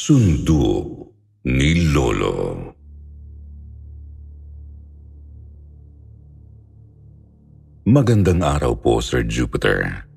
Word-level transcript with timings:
Sundo 0.00 0.88
ni 1.44 1.92
Lolo 1.92 2.72
Magandang 7.84 8.40
araw 8.40 8.80
po, 8.80 9.04
Sir 9.04 9.28
Jupiter. 9.28 10.08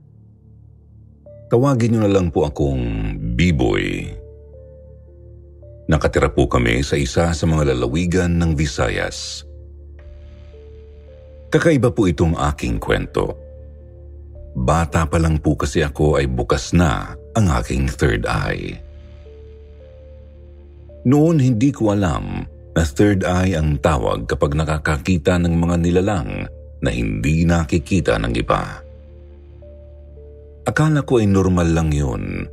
Tawagin 1.52 1.92
niyo 1.92 2.08
na 2.08 2.16
lang 2.16 2.32
po 2.32 2.48
akong 2.48 2.80
B-Boy. 3.36 4.08
Nakatira 5.92 6.32
po 6.32 6.48
kami 6.48 6.80
sa 6.80 6.96
isa 6.96 7.36
sa 7.36 7.44
mga 7.44 7.76
lalawigan 7.76 8.40
ng 8.40 8.56
Visayas. 8.56 9.44
Kakaiba 11.52 11.92
po 11.92 12.08
itong 12.08 12.40
aking 12.40 12.80
kwento. 12.80 13.36
Bata 14.56 15.04
pa 15.04 15.20
lang 15.20 15.44
po 15.44 15.60
kasi 15.60 15.84
ako 15.84 16.24
ay 16.24 16.32
bukas 16.32 16.72
na 16.72 17.20
ang 17.36 17.52
aking 17.52 17.92
third 17.92 18.24
eye. 18.24 18.93
Noon 21.04 21.44
hindi 21.44 21.76
ko 21.76 21.92
alam 21.92 22.48
na 22.74 22.84
third 22.88 23.28
eye 23.28 23.60
ang 23.60 23.76
tawag 23.84 24.24
kapag 24.24 24.56
nakakakita 24.56 25.36
ng 25.36 25.52
mga 25.52 25.76
nilalang 25.84 26.48
na 26.80 26.90
hindi 26.90 27.44
nakikita 27.44 28.16
ng 28.24 28.34
iba. 28.40 28.80
Akala 30.64 31.04
ko 31.04 31.20
ay 31.20 31.28
normal 31.28 31.76
lang 31.76 31.92
yun. 31.92 32.48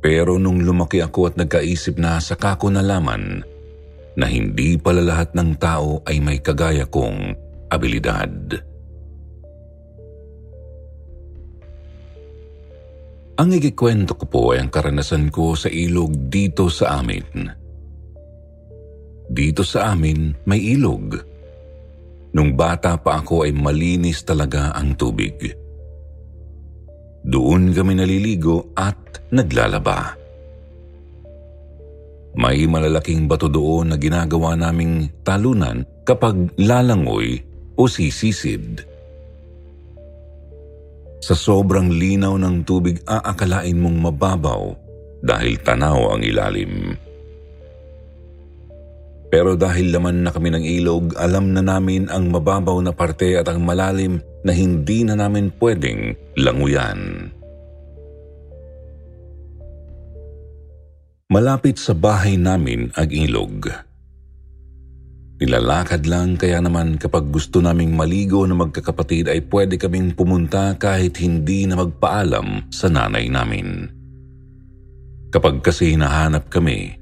Pero 0.00 0.40
nung 0.40 0.64
lumaki 0.64 1.04
ako 1.04 1.32
at 1.32 1.34
nagkaisip 1.36 2.00
na 2.00 2.16
saka 2.16 2.56
ko 2.56 2.72
nalaman 2.72 3.44
na 4.16 4.24
hindi 4.24 4.80
pala 4.80 5.04
lahat 5.04 5.36
ng 5.36 5.60
tao 5.60 6.00
ay 6.08 6.16
may 6.24 6.40
kagaya 6.40 6.88
kong 6.88 7.36
abilidad. 7.68 8.56
Ang 13.36 13.52
ikikwento 13.52 14.16
ko 14.16 14.24
po 14.24 14.42
ay 14.56 14.64
ang 14.64 14.72
karanasan 14.72 15.28
ko 15.28 15.52
sa 15.52 15.68
ilog 15.68 16.32
dito 16.32 16.72
sa 16.72 17.04
amin. 17.04 17.65
Dito 19.26 19.66
sa 19.66 19.92
amin 19.94 20.46
may 20.46 20.62
ilog 20.74 21.36
Nung 22.36 22.52
bata 22.52 23.00
pa 23.00 23.24
ako 23.24 23.48
ay 23.48 23.56
malinis 23.56 24.20
talaga 24.20 24.68
ang 24.76 24.92
tubig. 24.92 25.40
Doon 27.24 27.72
kami 27.72 27.96
naliligo 27.96 28.76
at 28.76 29.24
naglalaba. 29.32 30.12
May 32.36 32.68
malalaking 32.68 33.24
bato 33.24 33.48
doon 33.48 33.88
na 33.88 33.96
ginagawa 33.96 34.52
naming 34.52 35.08
talunan 35.24 35.88
kapag 36.04 36.52
lalangoy 36.60 37.40
o 37.80 37.88
sisisid. 37.88 38.84
Sa 41.24 41.32
sobrang 41.32 41.88
linaw 41.88 42.36
ng 42.36 42.68
tubig 42.68 43.00
aakalain 43.08 43.80
mong 43.80 44.12
mababaw 44.12 44.62
dahil 45.24 45.56
tanaw 45.64 46.12
ang 46.12 46.20
ilalim. 46.20 46.92
Pero 49.26 49.58
dahil 49.58 49.90
laman 49.90 50.22
na 50.22 50.30
kami 50.30 50.54
ng 50.54 50.64
ilog, 50.80 51.18
alam 51.18 51.50
na 51.50 51.62
namin 51.62 52.06
ang 52.06 52.30
mababaw 52.30 52.78
na 52.78 52.94
parte 52.94 53.34
at 53.34 53.50
ang 53.50 53.62
malalim 53.66 54.22
na 54.46 54.54
hindi 54.54 55.02
na 55.02 55.18
namin 55.18 55.50
pwedeng 55.58 56.14
languyan. 56.38 57.30
Malapit 61.26 61.82
sa 61.82 61.90
bahay 61.90 62.38
namin 62.38 62.94
ang 62.94 63.10
ilog. 63.10 63.66
Nilalakad 65.36 66.08
lang 66.08 66.38
kaya 66.40 66.62
naman 66.64 66.96
kapag 66.96 67.28
gusto 67.28 67.60
naming 67.60 67.92
maligo 67.92 68.46
na 68.48 68.56
magkakapatid 68.56 69.28
ay 69.28 69.44
pwede 69.52 69.76
kaming 69.76 70.16
pumunta 70.16 70.72
kahit 70.80 71.18
hindi 71.20 71.68
na 71.68 71.76
magpaalam 71.82 72.72
sa 72.72 72.88
nanay 72.88 73.28
namin. 73.28 73.90
Kapag 75.28 75.60
kasi 75.60 75.92
hinahanap 75.92 76.48
kami, 76.48 76.96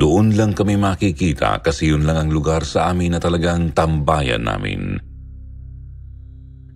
doon 0.00 0.32
lang 0.32 0.56
kami 0.56 0.80
makikita 0.80 1.60
kasi 1.60 1.92
yun 1.92 2.08
lang 2.08 2.16
ang 2.16 2.30
lugar 2.32 2.64
sa 2.64 2.88
amin 2.88 3.12
na 3.12 3.20
talagang 3.20 3.76
tambayan 3.76 4.40
namin. 4.40 4.96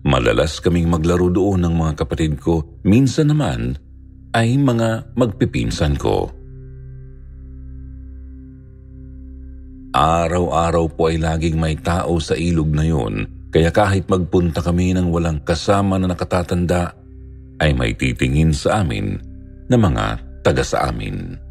Malalas 0.05 0.61
kaming 0.61 0.85
maglaro 0.85 1.33
doon 1.33 1.65
ng 1.65 1.73
mga 1.73 1.93
kapatid 2.05 2.37
ko. 2.37 2.61
Minsan 2.85 3.33
naman 3.33 3.73
ay 4.37 4.53
mga 4.53 5.17
magpipinsan 5.17 5.97
ko. 5.97 6.29
Araw-araw 9.95 10.85
po 10.93 11.09
ay 11.09 11.17
laging 11.17 11.57
may 11.57 11.73
tao 11.79 12.21
sa 12.21 12.37
ilog 12.37 12.69
na 12.69 12.85
yun, 12.85 13.25
kaya 13.49 13.71
kahit 13.71 14.05
magpunta 14.05 14.59
kami 14.61 14.91
ng 14.93 15.07
walang 15.09 15.41
kasama 15.41 15.95
na 15.97 16.11
nakatatanda, 16.11 16.93
ay 17.63 17.71
may 17.71 17.95
titingin 17.95 18.51
sa 18.51 18.83
amin 18.83 19.15
na 19.71 19.79
mga 19.79 20.19
taga 20.43 20.61
sa 20.67 20.91
amin. 20.91 21.44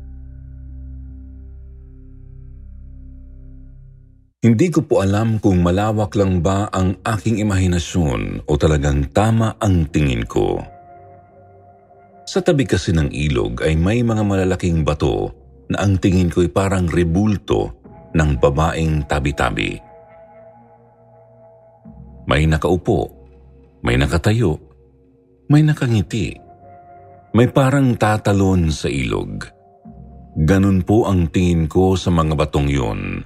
Hindi 4.45 4.69
ko 4.69 4.85
po 4.85 5.01
alam 5.01 5.41
kung 5.41 5.65
malawak 5.65 6.13
lang 6.21 6.45
ba 6.45 6.69
ang 6.69 7.01
aking 7.01 7.41
imahinasyon 7.41 8.45
o 8.45 8.61
talagang 8.61 9.09
tama 9.09 9.57
ang 9.57 9.89
tingin 9.89 10.29
ko. 10.29 10.61
Sa 12.29 12.45
tabi 12.45 12.69
kasi 12.69 12.93
ng 12.93 13.09
ilog 13.09 13.65
ay 13.65 13.73
may 13.73 14.05
mga 14.05 14.21
malalaking 14.21 14.85
bato 14.85 15.33
na 15.73 15.81
ang 15.81 15.97
tingin 15.97 16.29
ko 16.29 16.45
ay 16.45 16.53
parang 16.53 16.85
rebulto 16.85 17.73
ng 18.13 18.31
babaeng 18.37 19.09
tabi-tabi. 19.09 19.81
May 22.29 22.45
nakaupo, 22.45 23.01
may 23.81 23.97
nakatayo, 23.97 24.61
may 25.49 25.65
nakangiti, 25.65 26.37
may 27.33 27.49
parang 27.49 27.97
tatalon 27.97 28.69
sa 28.69 28.93
ilog. 28.93 29.41
Ganun 30.37 30.85
po 30.85 31.09
ang 31.09 31.33
tingin 31.33 31.65
ko 31.65 31.97
sa 31.97 32.13
mga 32.13 32.37
batong 32.37 32.69
yun. 32.69 33.25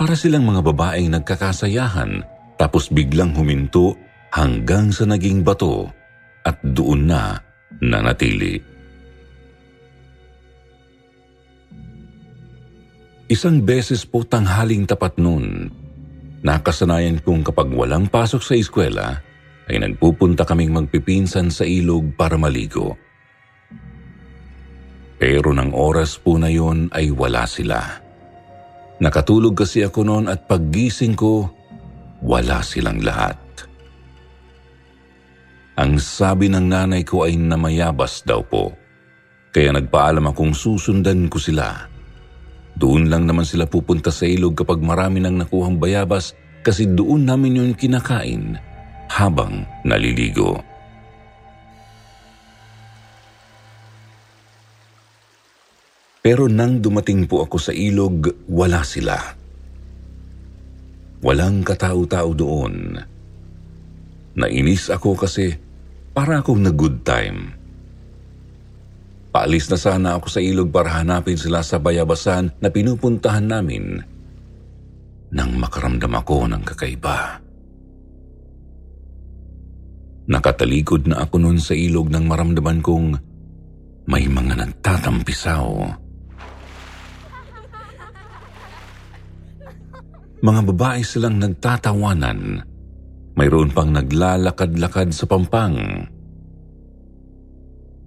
Para 0.00 0.16
silang 0.16 0.48
mga 0.48 0.64
babaeng 0.64 1.12
nagkakasayahan 1.12 2.24
tapos 2.56 2.88
biglang 2.88 3.36
huminto 3.36 4.00
hanggang 4.32 4.88
sa 4.96 5.04
naging 5.04 5.44
bato 5.44 5.92
at 6.40 6.56
doon 6.64 7.04
na 7.04 7.36
nanatili. 7.84 8.56
Isang 13.28 13.60
beses 13.60 14.08
po 14.08 14.24
tanghaling 14.24 14.88
tapat 14.88 15.20
noon, 15.20 15.68
nakasanayan 16.40 17.20
kong 17.20 17.44
kapag 17.44 17.68
walang 17.68 18.08
pasok 18.08 18.40
sa 18.40 18.56
eskwela, 18.56 19.20
ay 19.68 19.84
nagpupunta 19.84 20.48
kaming 20.48 20.72
magpipinsan 20.80 21.52
sa 21.52 21.68
ilog 21.68 22.16
para 22.16 22.40
maligo. 22.40 22.96
Pero 25.20 25.52
ng 25.52 25.76
oras 25.76 26.16
po 26.16 26.40
na 26.40 26.48
yon 26.48 26.88
ay 26.88 27.12
wala 27.12 27.44
sila. 27.44 27.99
Nakatulog 29.00 29.56
kasi 29.56 29.80
ako 29.80 30.04
noon 30.04 30.26
at 30.28 30.44
paggising 30.44 31.16
ko, 31.16 31.48
wala 32.20 32.60
silang 32.60 33.00
lahat. 33.00 33.40
Ang 35.80 35.96
sabi 35.96 36.52
ng 36.52 36.68
nanay 36.68 37.00
ko 37.08 37.24
ay 37.24 37.40
namayabas 37.40 38.20
daw 38.28 38.44
po. 38.44 38.76
Kaya 39.48 39.72
nagpaalam 39.72 40.28
akong 40.28 40.52
susundan 40.52 41.32
ko 41.32 41.40
sila. 41.40 41.88
Doon 42.76 43.08
lang 43.08 43.24
naman 43.24 43.48
sila 43.48 43.64
pupunta 43.64 44.12
sa 44.12 44.28
ilog 44.28 44.52
kapag 44.52 44.84
marami 44.84 45.24
nang 45.24 45.40
nakuhang 45.40 45.80
bayabas 45.80 46.36
kasi 46.60 46.84
doon 46.84 47.24
namin 47.24 47.56
yun 47.56 47.72
kinakain 47.72 48.60
habang 49.08 49.64
naliligo. 49.82 50.60
Pero 56.20 56.52
nang 56.52 56.84
dumating 56.84 57.24
po 57.24 57.48
ako 57.48 57.56
sa 57.56 57.72
ilog, 57.72 58.28
wala 58.52 58.84
sila. 58.84 59.16
Walang 61.24 61.64
katao-tao 61.64 62.36
doon. 62.36 62.96
Nainis 64.36 64.92
ako 64.92 65.16
kasi 65.16 65.52
para 66.12 66.44
akong 66.44 66.60
na-good 66.60 67.00
time. 67.04 67.56
Paalis 69.30 69.70
na 69.70 69.78
sana 69.78 70.08
ako 70.18 70.26
sa 70.28 70.40
ilog 70.42 70.68
para 70.74 71.00
hanapin 71.00 71.38
sila 71.38 71.64
sa 71.64 71.80
bayabasan 71.80 72.52
na 72.60 72.68
pinupuntahan 72.68 73.46
namin. 73.46 74.02
nang 75.30 75.54
makaramdam 75.54 76.10
ako 76.10 76.50
ng 76.50 76.62
kakaiba. 76.66 77.38
Nakatalikod 80.30 81.10
na 81.10 81.22
ako 81.22 81.42
noon 81.42 81.58
sa 81.62 81.74
ilog 81.74 82.10
nang 82.10 82.26
maramdaman 82.26 82.82
kong 82.82 83.08
may 84.10 84.26
mga 84.26 84.58
nagtatampisaw. 84.58 85.66
Mga 90.40 90.60
babae 90.72 91.04
silang 91.04 91.36
nagtatawanan. 91.36 92.64
Mayroon 93.36 93.76
pang 93.76 93.92
naglalakad-lakad 93.92 95.12
sa 95.12 95.28
pampang. 95.28 95.76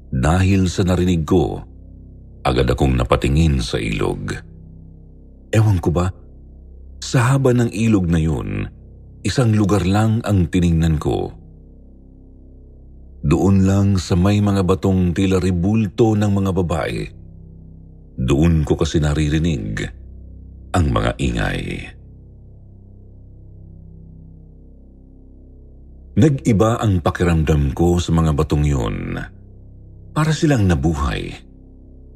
Dahil 0.10 0.66
sa 0.66 0.82
narinig 0.82 1.26
ko, 1.30 1.62
agad 2.42 2.66
akong 2.74 2.98
napatingin 2.98 3.62
sa 3.62 3.78
ilog. 3.78 4.34
Ewan 5.54 5.78
ko 5.78 5.90
ba, 5.94 6.10
sa 6.98 7.34
haba 7.34 7.54
ng 7.54 7.70
ilog 7.70 8.10
na 8.10 8.18
yun, 8.18 8.66
isang 9.22 9.54
lugar 9.54 9.86
lang 9.86 10.26
ang 10.26 10.50
tiningnan 10.50 10.98
ko. 10.98 11.30
Doon 13.22 13.62
lang 13.62 14.02
sa 14.02 14.18
may 14.18 14.42
mga 14.42 14.66
batong 14.66 15.14
tila 15.14 15.38
ribulto 15.38 16.18
ng 16.18 16.32
mga 16.34 16.52
babae. 16.52 17.00
Doon 18.18 18.66
ko 18.66 18.74
kasi 18.74 18.98
naririnig 18.98 19.86
ang 20.74 20.90
mga 20.90 21.12
ingay. 21.22 21.64
Nag-iba 26.14 26.78
ang 26.78 27.02
pakiramdam 27.02 27.74
ko 27.74 27.98
sa 27.98 28.14
mga 28.14 28.38
batong 28.38 28.62
yun. 28.62 29.18
Para 30.14 30.30
silang 30.30 30.70
nabuhay. 30.70 31.34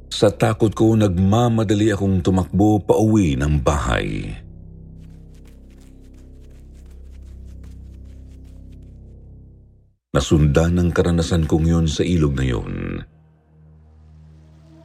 Sa 0.06 0.30
takot 0.30 0.70
ko, 0.70 0.94
nagmamadali 0.94 1.90
akong 1.90 2.22
tumakbo 2.22 2.78
pa 2.78 2.94
uwi 2.94 3.34
ng 3.34 3.58
bahay. 3.58 4.30
Nasundan 10.14 10.78
ng 10.78 10.90
karanasan 10.94 11.50
kong 11.50 11.66
yun 11.66 11.86
sa 11.90 12.06
ilog 12.06 12.38
na 12.38 12.46
yun. 12.46 13.02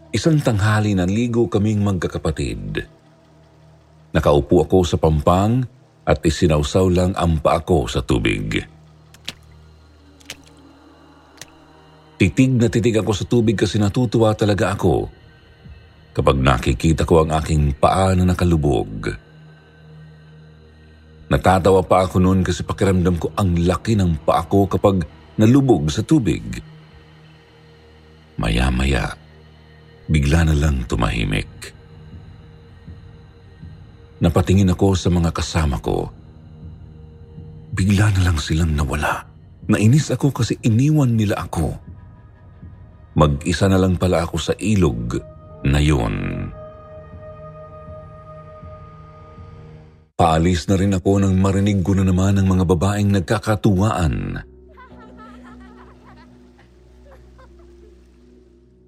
Isang 0.10 0.42
tanghali 0.42 0.98
na 0.98 1.06
ligo 1.06 1.46
kaming 1.54 1.86
magkakapatid. 1.86 2.82
Nakaupo 4.10 4.66
ako 4.66 4.82
sa 4.90 4.98
pampang 4.98 5.62
at 6.02 6.18
isinawsaw 6.22 6.90
lang 6.90 7.14
ang 7.14 7.38
paa 7.38 7.62
ko 7.62 7.86
sa 7.86 8.02
tubig. 8.02 8.73
Titig 12.24 12.56
na 12.56 12.72
titig 12.72 12.96
ako 12.96 13.12
sa 13.12 13.28
tubig 13.28 13.60
kasi 13.60 13.76
natutuwa 13.76 14.32
talaga 14.32 14.72
ako 14.72 15.12
kapag 16.16 16.40
nakikita 16.40 17.04
ko 17.04 17.20
ang 17.20 17.36
aking 17.36 17.76
paa 17.76 18.16
na 18.16 18.24
nakalubog. 18.24 19.12
Natatawa 21.28 21.84
pa 21.84 22.08
ako 22.08 22.24
noon 22.24 22.40
kasi 22.48 22.64
pakiramdam 22.64 23.20
ko 23.20 23.28
ang 23.36 23.60
laki 23.60 24.00
ng 24.00 24.24
paa 24.24 24.40
ko 24.48 24.72
kapag 24.72 25.04
nalubog 25.36 25.92
sa 25.92 26.00
tubig. 26.00 26.64
Maya-maya, 28.40 29.20
bigla 30.08 30.48
na 30.48 30.56
lang 30.56 30.88
tumahimik. 30.88 31.76
Napatingin 34.24 34.72
ako 34.72 34.96
sa 34.96 35.12
mga 35.12 35.36
kasama 35.36 35.76
ko. 35.84 36.08
Bigla 37.76 38.16
na 38.16 38.32
lang 38.32 38.40
silang 38.40 38.72
nawala. 38.72 39.28
Nainis 39.68 40.08
ako 40.08 40.32
kasi 40.32 40.56
iniwan 40.64 41.20
nila 41.20 41.44
ako. 41.44 41.92
Mag-isa 43.14 43.70
na 43.70 43.78
lang 43.78 43.98
pala 44.02 44.26
ako 44.26 44.38
sa 44.42 44.54
ilog 44.58 45.22
na 45.70 45.78
yun. 45.78 46.50
Paalis 50.14 50.66
na 50.70 50.78
rin 50.78 50.94
ako 50.98 51.22
nang 51.22 51.38
marinig 51.38 51.82
ko 51.82 51.94
na 51.98 52.06
naman 52.06 52.38
ang 52.38 52.48
mga 52.50 52.66
babaeng 52.70 53.10
nagkakatuwaan. 53.14 54.46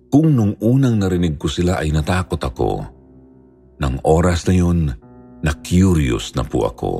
Kung 0.10 0.32
nung 0.32 0.56
unang 0.64 0.96
narinig 0.96 1.36
ko 1.36 1.52
sila 1.52 1.84
ay 1.84 1.92
natakot 1.92 2.40
ako, 2.40 2.72
nang 3.84 4.00
oras 4.08 4.48
na 4.48 4.56
yun, 4.56 4.88
na-curious 5.44 6.32
na 6.40 6.48
po 6.48 6.64
ako. 6.72 6.92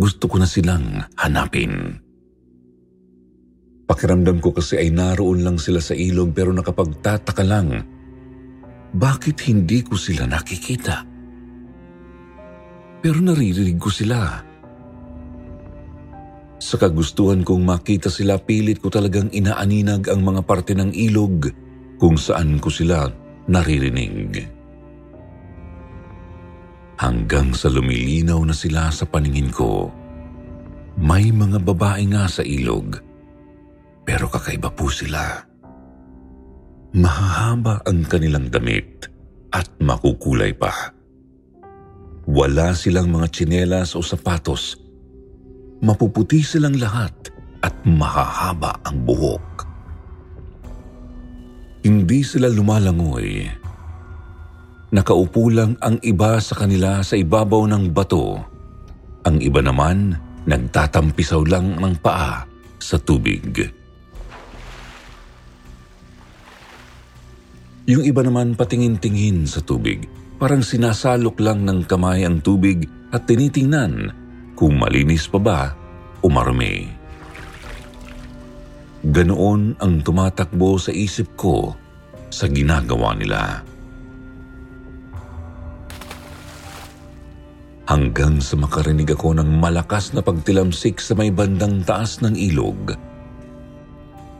Gusto 0.00 0.24
ko 0.24 0.40
na 0.40 0.48
silang 0.48 1.04
hanapin. 1.20 2.05
Pakiramdam 3.86 4.42
ko 4.42 4.50
kasi 4.50 4.82
ay 4.82 4.90
naroon 4.90 5.46
lang 5.46 5.62
sila 5.62 5.78
sa 5.78 5.94
ilog 5.94 6.34
pero 6.34 6.50
nakapagtataka 6.50 7.44
lang, 7.46 7.86
bakit 8.90 9.46
hindi 9.46 9.86
ko 9.86 9.94
sila 9.94 10.26
nakikita? 10.26 11.16
pero 13.06 13.22
naririnig 13.22 13.78
ko 13.78 13.86
sila. 13.86 14.42
Sa 16.58 16.74
kagustuhan 16.74 17.46
kong 17.46 17.62
makita 17.62 18.10
sila, 18.10 18.34
pilit 18.34 18.82
ko 18.82 18.90
talagang 18.90 19.30
inaaninag 19.30 20.10
ang 20.10 20.26
mga 20.26 20.42
parte 20.42 20.74
ng 20.74 20.90
ilog 20.90 21.46
kung 22.02 22.18
saan 22.18 22.58
ko 22.58 22.66
sila 22.66 23.06
naririnig. 23.46 24.50
Hanggang 26.98 27.54
sa 27.54 27.70
lumilinaw 27.70 28.42
na 28.42 28.56
sila 28.56 28.90
sa 28.90 29.06
paningin 29.06 29.54
ko, 29.54 29.86
may 30.98 31.30
mga 31.30 31.62
babae 31.62 32.10
nga 32.10 32.26
sa 32.26 32.42
ilog, 32.42 32.98
pero 34.06 34.30
kakaiba 34.30 34.70
po 34.70 34.86
sila. 34.86 35.42
Mahahaba 36.94 37.82
ang 37.82 38.06
kanilang 38.06 38.46
damit 38.48 39.10
at 39.50 39.66
makukulay 39.82 40.54
pa. 40.54 40.94
Wala 42.30 42.72
silang 42.72 43.10
mga 43.10 43.26
tsinelas 43.34 43.98
o 43.98 44.00
sapatos. 44.00 44.78
Mapuputi 45.82 46.40
silang 46.40 46.78
lahat 46.78 47.12
at 47.60 47.74
mahahaba 47.84 48.78
ang 48.86 49.02
buhok. 49.02 49.46
Hindi 51.84 52.22
sila 52.22 52.48
lumalangoy. 52.48 53.46
Nakaupo 54.90 55.50
lang 55.50 55.76
ang 55.82 55.98
iba 56.00 56.38
sa 56.40 56.54
kanila 56.56 57.02
sa 57.02 57.18
ibabaw 57.18 57.68
ng 57.68 57.90
bato. 57.90 58.38
Ang 59.26 59.42
iba 59.42 59.60
naman 59.60 60.14
nagtatampisaw 60.46 61.42
lang 61.46 61.76
ng 61.76 61.94
paa 61.98 62.46
sa 62.78 62.96
tubig. 62.98 63.75
Yung 67.86 68.02
iba 68.02 68.22
naman 68.26 68.58
patingin-tingin 68.58 69.46
sa 69.46 69.62
tubig 69.62 70.10
Parang 70.36 70.60
sinasalok 70.60 71.40
lang 71.40 71.64
ng 71.64 71.88
kamay 71.88 72.28
ang 72.28 72.44
tubig 72.44 72.84
at 73.08 73.24
tinitingnan 73.24 74.12
kung 74.52 74.76
malinis 74.76 75.24
pa 75.32 75.40
ba 75.40 75.60
o 76.20 76.28
marumi. 76.28 76.84
Ganoon 79.00 79.80
ang 79.80 80.04
tumatakbo 80.04 80.76
sa 80.76 80.92
isip 80.92 81.32
ko 81.40 81.72
sa 82.28 82.52
ginagawa 82.52 83.16
nila. 83.16 83.64
Hanggang 87.86 88.42
sa 88.44 88.60
makarinig 88.60 89.08
ako 89.16 89.40
ng 89.40 89.56
malakas 89.56 90.12
na 90.12 90.20
pagtilamsik 90.20 91.00
sa 91.00 91.16
may 91.16 91.32
bandang 91.32 91.80
taas 91.86 92.20
ng 92.20 92.34
ilog. 92.34 92.92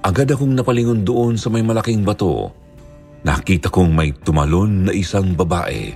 Agad 0.05 0.29
akong 0.29 0.53
napalingon 0.53 1.09
doon 1.09 1.41
sa 1.41 1.49
may 1.49 1.65
malaking 1.65 2.05
bato 2.05 2.66
Nakita 3.25 3.73
kong 3.73 3.95
may 3.95 4.13
tumalon 4.13 4.91
na 4.91 4.93
isang 4.93 5.33
babae. 5.33 5.95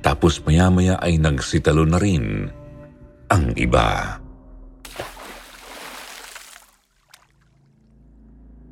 Tapos 0.00 0.40
maya-maya 0.42 0.96
ay 0.98 1.20
nagsitalo 1.20 1.84
na 1.84 2.00
rin 2.00 2.48
ang 3.30 3.54
iba. 3.54 4.18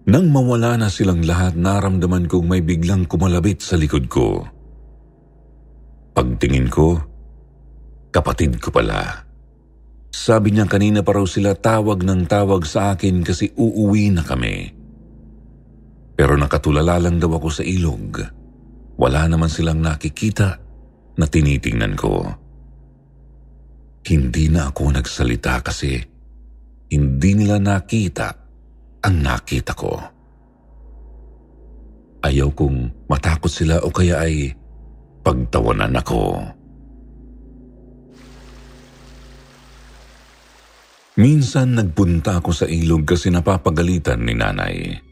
Nang 0.08 0.32
mawala 0.32 0.80
na 0.80 0.88
silang 0.88 1.20
lahat, 1.20 1.52
naramdaman 1.52 2.24
kong 2.32 2.48
may 2.48 2.64
biglang 2.64 3.04
kumalabit 3.04 3.60
sa 3.60 3.76
likod 3.76 4.08
ko. 4.08 4.40
Pagtingin 6.16 6.72
ko, 6.72 6.96
kapatid 8.08 8.56
ko 8.56 8.72
pala. 8.72 9.28
Sabi 10.08 10.56
niya 10.56 10.64
kanina 10.64 11.04
pa 11.04 11.12
raw 11.12 11.28
sila 11.28 11.52
tawag 11.52 12.08
ng 12.08 12.24
tawag 12.24 12.64
sa 12.64 12.96
akin 12.96 13.20
kasi 13.20 13.52
uuwi 13.52 14.08
na 14.08 14.24
kami. 14.24 14.77
Pero 16.18 16.34
nakatulala 16.34 16.98
lang 16.98 17.22
daw 17.22 17.30
ako 17.38 17.62
sa 17.62 17.62
ilog. 17.62 18.18
Wala 18.98 19.30
naman 19.30 19.46
silang 19.46 19.78
nakikita 19.78 20.58
na 21.14 21.26
tinitingnan 21.30 21.94
ko. 21.94 22.26
Hindi 24.02 24.50
na 24.50 24.74
ako 24.74 24.98
nagsalita 24.98 25.62
kasi 25.62 25.94
hindi 26.90 27.30
nila 27.38 27.62
nakita 27.62 28.34
ang 29.06 29.16
nakita 29.22 29.78
ko. 29.78 29.94
Ayaw 32.26 32.50
kong 32.50 33.06
matakot 33.06 33.52
sila 33.52 33.78
o 33.86 33.94
kaya 33.94 34.18
ay 34.18 34.50
pagtawanan 35.22 35.94
ako. 36.02 36.42
Minsan 41.14 41.78
nagpunta 41.78 42.42
ako 42.42 42.50
sa 42.50 42.66
ilog 42.66 43.06
kasi 43.06 43.30
napapagalitan 43.30 44.18
ni 44.26 44.34
nanay. 44.34 45.07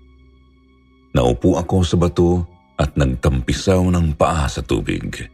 Naupo 1.17 1.57
ako 1.57 1.81
sa 1.81 1.97
bato 1.97 2.45
at 2.77 2.93
nagtampisaw 2.93 3.89
ng 3.89 4.21
paa 4.21 4.45
sa 4.53 4.61
tubig. 4.61 5.25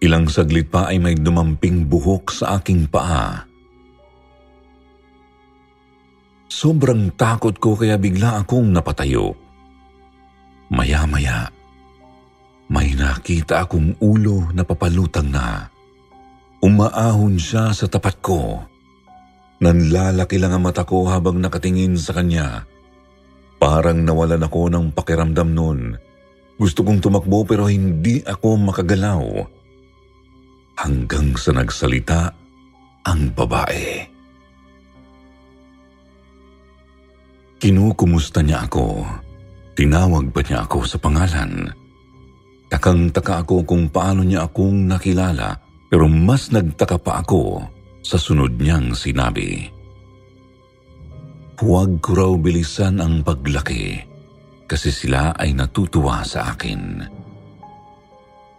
Ilang 0.00 0.32
saglit 0.32 0.72
pa 0.72 0.88
ay 0.88 0.96
may 0.96 1.12
dumamping 1.12 1.84
buhok 1.84 2.32
sa 2.32 2.56
aking 2.56 2.88
paa. 2.88 3.44
Sobrang 6.48 7.12
takot 7.20 7.52
ko 7.60 7.76
kaya 7.76 8.00
bigla 8.00 8.40
akong 8.40 8.72
napatayo. 8.72 9.36
Maya-maya, 10.72 11.52
may 12.72 12.96
nakita 12.96 13.68
akong 13.68 13.92
ulo 14.00 14.48
na 14.56 14.64
papalutang 14.64 15.28
na. 15.28 15.68
Umaahon 16.64 17.36
siya 17.36 17.76
sa 17.76 17.84
tapat 17.92 18.16
ko. 18.24 18.64
Nanlalaki 19.60 20.40
lang 20.40 20.56
ang 20.56 20.64
mata 20.64 20.88
ko 20.88 21.04
habang 21.04 21.36
nakatingin 21.36 22.00
sa 22.00 22.16
kanya. 22.16 22.64
Parang 23.60 24.00
nawalan 24.00 24.40
ako 24.40 24.72
ng 24.72 24.86
pakiramdam 24.96 25.52
noon. 25.52 25.80
Gusto 26.56 26.80
kong 26.80 27.04
tumakbo 27.04 27.44
pero 27.44 27.68
hindi 27.68 28.24
ako 28.24 28.56
makagalaw. 28.56 29.22
Hanggang 30.80 31.36
sa 31.36 31.52
nagsalita 31.52 32.32
ang 33.04 33.36
babae. 33.36 34.00
Kinukumusta 37.60 38.40
niya 38.40 38.64
ako. 38.64 39.04
Tinawag 39.76 40.32
pa 40.32 40.40
niya 40.40 40.64
ako 40.64 40.88
sa 40.88 40.96
pangalan. 40.96 41.68
Takang-taka 42.72 43.44
ako 43.44 43.68
kung 43.68 43.92
paano 43.92 44.24
niya 44.24 44.48
akong 44.48 44.88
nakilala 44.88 45.60
pero 45.92 46.08
mas 46.08 46.48
nagtaka 46.48 46.96
pa 46.96 47.20
ako 47.20 47.60
sa 48.10 48.18
sunod 48.18 48.58
niyang 48.58 48.90
sinabi. 48.90 49.70
Huwag 51.62 52.02
ko 52.02 52.10
raw 52.18 52.32
bilisan 52.34 52.98
ang 52.98 53.22
paglaki 53.22 54.02
kasi 54.66 54.90
sila 54.90 55.30
ay 55.38 55.54
natutuwa 55.54 56.26
sa 56.26 56.50
akin. 56.50 57.06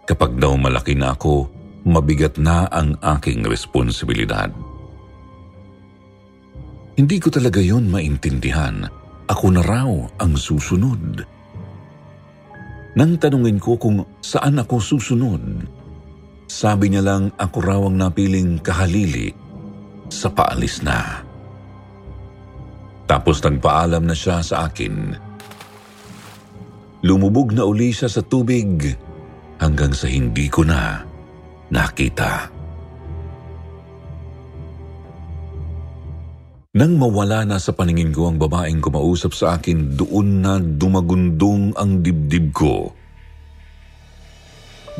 Kapag 0.08 0.40
daw 0.40 0.56
malaki 0.56 0.96
na 0.96 1.12
ako, 1.12 1.52
mabigat 1.84 2.40
na 2.40 2.64
ang 2.72 2.96
aking 3.04 3.44
responsibilidad. 3.44 4.48
Hindi 6.96 7.16
ko 7.20 7.28
talaga 7.28 7.60
yon 7.60 7.92
maintindihan. 7.92 8.88
Ako 9.28 9.52
na 9.52 9.60
raw 9.60 9.92
ang 10.16 10.32
susunod. 10.32 11.28
Nang 12.96 13.12
tanungin 13.20 13.60
ko 13.60 13.76
kung 13.76 14.04
saan 14.24 14.60
ako 14.60 14.80
susunod, 14.80 15.44
sabi 16.48 16.92
niya 16.92 17.04
lang 17.04 17.32
ako 17.40 17.58
raw 17.64 17.80
ang 17.88 17.96
napiling 17.96 18.60
kahalili 18.60 19.41
sa 20.12 20.28
paalis 20.28 20.84
na. 20.84 21.24
Tapos 23.08 23.40
nagpaalam 23.40 24.04
na 24.04 24.16
siya 24.16 24.44
sa 24.44 24.68
akin. 24.68 25.16
Lumubog 27.02 27.50
na 27.56 27.66
uli 27.66 27.90
siya 27.90 28.06
sa 28.06 28.22
tubig 28.22 28.94
hanggang 29.58 29.90
sa 29.90 30.06
hindi 30.06 30.46
ko 30.46 30.62
na 30.62 31.02
nakita. 31.72 32.52
Nang 36.72 36.96
mawala 36.96 37.44
na 37.44 37.60
sa 37.60 37.76
paningin 37.76 38.16
ko 38.16 38.32
ang 38.32 38.40
babaeng 38.40 38.80
kumausap 38.80 39.36
sa 39.36 39.60
akin, 39.60 39.92
doon 39.92 40.40
na 40.40 40.56
dumagundong 40.56 41.76
ang 41.76 42.00
dibdib 42.00 42.48
ko. 42.56 42.96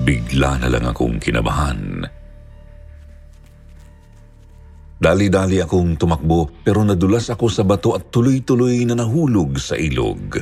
Bigla 0.05 0.61
na 0.61 0.69
lang 0.69 0.85
akong 0.85 1.17
kinabahan. 1.17 2.05
Dali-dali 5.03 5.59
akong 5.59 5.99
tumakbo 5.99 6.63
pero 6.63 6.87
nadulas 6.87 7.27
ako 7.35 7.51
sa 7.51 7.67
bato 7.67 7.99
at 7.99 8.15
tuloy-tuloy 8.15 8.87
na 8.87 8.95
nahulog 8.95 9.59
sa 9.59 9.75
ilog. 9.75 10.39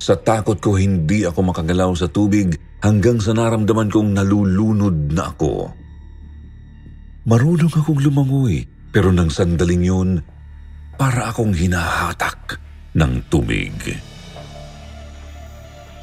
Sa 0.00 0.16
takot 0.16 0.56
ko 0.56 0.80
hindi 0.80 1.28
ako 1.28 1.52
makagalaw 1.52 1.92
sa 1.92 2.08
tubig 2.08 2.56
hanggang 2.80 3.20
sa 3.20 3.36
naramdaman 3.36 3.92
kong 3.92 4.16
nalulunod 4.16 5.12
na 5.12 5.36
ako. 5.36 5.68
Marunong 7.28 7.76
akong 7.76 8.00
lumangoy, 8.00 8.64
pero 8.88 9.12
nang 9.12 9.28
sandaling 9.28 9.84
yun, 9.84 10.10
para 10.96 11.28
akong 11.28 11.52
hinahatak 11.52 12.56
ng 12.96 13.20
tubig. 13.28 13.76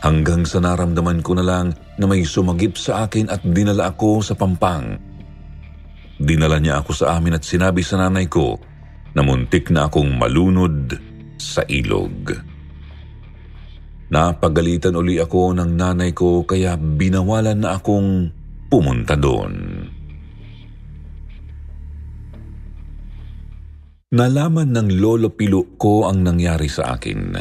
Hanggang 0.05 0.45
sa 0.45 0.61
naramdaman 0.61 1.25
ko 1.25 1.33
na 1.33 1.41
lang 1.41 1.73
na 1.97 2.05
may 2.05 2.21
sumagip 2.21 2.77
sa 2.77 3.09
akin 3.09 3.25
at 3.33 3.41
dinala 3.41 3.89
ako 3.89 4.21
sa 4.21 4.37
pampang. 4.37 5.14
Dinala 6.15 6.63
niya 6.63 6.79
ako 6.79 6.91
sa 6.95 7.19
amin 7.19 7.35
at 7.35 7.43
sinabi 7.43 7.83
sa 7.83 7.99
nanay 7.99 8.31
ko 8.31 8.55
na 9.15 9.21
muntik 9.23 9.67
na 9.71 9.91
akong 9.91 10.15
malunod 10.15 10.95
sa 11.35 11.63
ilog. 11.67 12.31
Napagalitan 14.05 14.95
uli 14.95 15.19
ako 15.19 15.57
ng 15.57 15.71
nanay 15.75 16.15
ko 16.15 16.47
kaya 16.47 16.77
binawalan 16.79 17.59
na 17.59 17.75
akong 17.75 18.31
pumunta 18.71 19.17
doon. 19.17 19.53
Nalaman 24.15 24.71
ng 24.71 24.89
lolo 24.95 25.35
pilo 25.35 25.75
ko 25.75 26.07
ang 26.07 26.23
nangyari 26.23 26.71
sa 26.71 26.95
akin. 26.95 27.35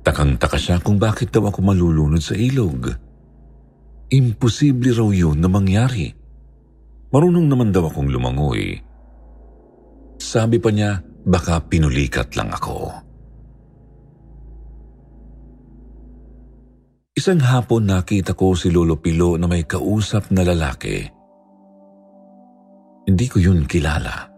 Takang-taka 0.00 0.56
siya 0.56 0.80
kung 0.80 0.96
bakit 0.96 1.28
daw 1.28 1.52
ako 1.52 1.60
malulunod 1.60 2.24
sa 2.24 2.32
ilog. 2.32 2.88
Imposible 4.08 4.96
raw 4.96 5.10
yun 5.12 5.36
na 5.36 5.52
mangyari. 5.52 6.19
Marunong 7.10 7.50
naman 7.50 7.74
daw 7.74 7.90
akong 7.90 8.06
lumangoy. 8.06 8.78
Sabi 10.22 10.62
pa 10.62 10.70
niya, 10.70 11.02
baka 11.26 11.58
pinulikat 11.66 12.38
lang 12.38 12.54
ako. 12.54 12.86
Isang 17.18 17.42
hapon 17.42 17.90
nakita 17.90 18.32
ko 18.38 18.54
si 18.54 18.70
Lolo 18.70 18.94
Pilo 19.02 19.34
na 19.34 19.50
may 19.50 19.66
kausap 19.66 20.30
na 20.30 20.46
lalaki. 20.46 21.02
Hindi 23.10 23.26
ko 23.26 23.42
yun 23.42 23.66
kilala. 23.66 24.30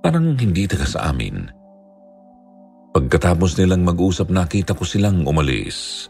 Parang 0.00 0.32
hindi 0.32 0.64
taga 0.64 0.88
sa 0.88 1.12
amin. 1.12 1.44
Pagkatapos 2.96 3.60
nilang 3.60 3.84
mag-usap 3.84 4.32
nakita 4.32 4.72
ko 4.72 4.82
silang 4.88 5.28
umalis. 5.28 6.08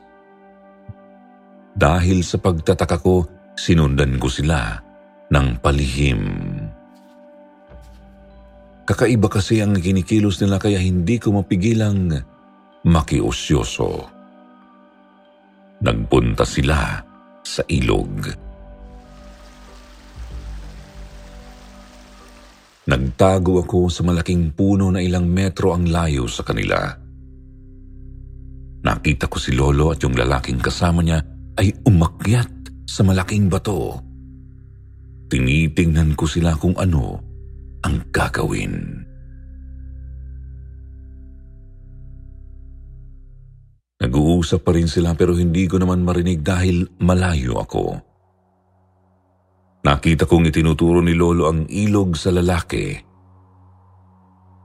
Dahil 1.75 2.23
sa 2.23 2.39
pagtataka 2.39 3.03
ko, 3.03 3.27
sinundan 3.59 4.17
ko 4.23 4.31
sila 4.31 4.92
ng 5.33 5.49
palihim. 5.65 6.23
Kakaiba 8.85 9.33
kasi 9.33 9.65
ang 9.65 9.79
kinikilos 9.81 10.43
nila 10.45 10.61
kaya 10.61 10.77
hindi 10.77 11.17
ko 11.17 11.33
mapigilang 11.41 12.13
makiusyoso. 12.85 13.91
Nagpunta 15.83 16.45
sila 16.45 17.01
sa 17.41 17.63
ilog. 17.73 18.29
Nagtago 22.83 23.63
ako 23.63 23.87
sa 23.89 24.03
malaking 24.03 24.53
puno 24.53 24.91
na 24.91 24.99
ilang 24.99 25.25
metro 25.31 25.71
ang 25.73 25.87
layo 25.87 26.27
sa 26.27 26.43
kanila. 26.43 26.83
Nakita 28.83 29.31
ko 29.31 29.39
si 29.39 29.55
Lolo 29.55 29.95
at 29.95 30.03
yung 30.03 30.19
lalaking 30.19 30.59
kasama 30.59 31.07
niya 31.07 31.23
ay 31.55 31.71
umakyat 31.87 32.51
sa 32.83 33.07
malaking 33.07 33.47
bato. 33.47 34.12
Tinitingnan 35.33 36.13
ko 36.13 36.29
sila 36.29 36.53
kung 36.61 36.77
ano 36.77 37.17
ang 37.81 38.05
gagawin. 38.13 39.01
Nag-uusap 43.97 44.61
pa 44.61 44.77
rin 44.77 44.93
sila 44.93 45.17
pero 45.17 45.33
hindi 45.33 45.65
ko 45.65 45.81
naman 45.81 46.05
marinig 46.05 46.45
dahil 46.45 46.85
malayo 47.01 47.65
ako. 47.65 47.97
Nakita 49.89 50.29
kong 50.29 50.53
itinuturo 50.53 51.01
ni 51.01 51.17
Lolo 51.17 51.49
ang 51.49 51.65
ilog 51.65 52.13
sa 52.13 52.29
lalaki. 52.29 52.93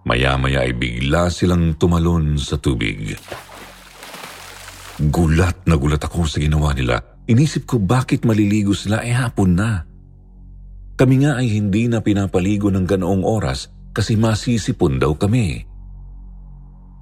Maya-maya 0.04 0.68
ay 0.68 0.76
bigla 0.76 1.32
silang 1.32 1.80
tumalon 1.80 2.36
sa 2.36 2.60
tubig. 2.60 3.16
Gulat 5.00 5.64
na 5.64 5.80
gulat 5.80 6.04
ako 6.04 6.28
sa 6.28 6.44
ginawa 6.44 6.76
nila. 6.76 7.00
Inisip 7.24 7.64
ko 7.64 7.80
bakit 7.80 8.28
maliligo 8.28 8.76
sila 8.76 9.00
eh 9.08 9.16
hapon 9.16 9.56
na. 9.56 9.87
Kami 10.98 11.16
nga 11.22 11.38
ay 11.38 11.48
hindi 11.54 11.86
na 11.86 12.02
pinapaligo 12.02 12.74
ng 12.74 12.86
ganoong 12.90 13.22
oras 13.22 13.70
kasi 13.94 14.18
masisipon 14.18 14.98
daw 14.98 15.14
kami. 15.14 15.62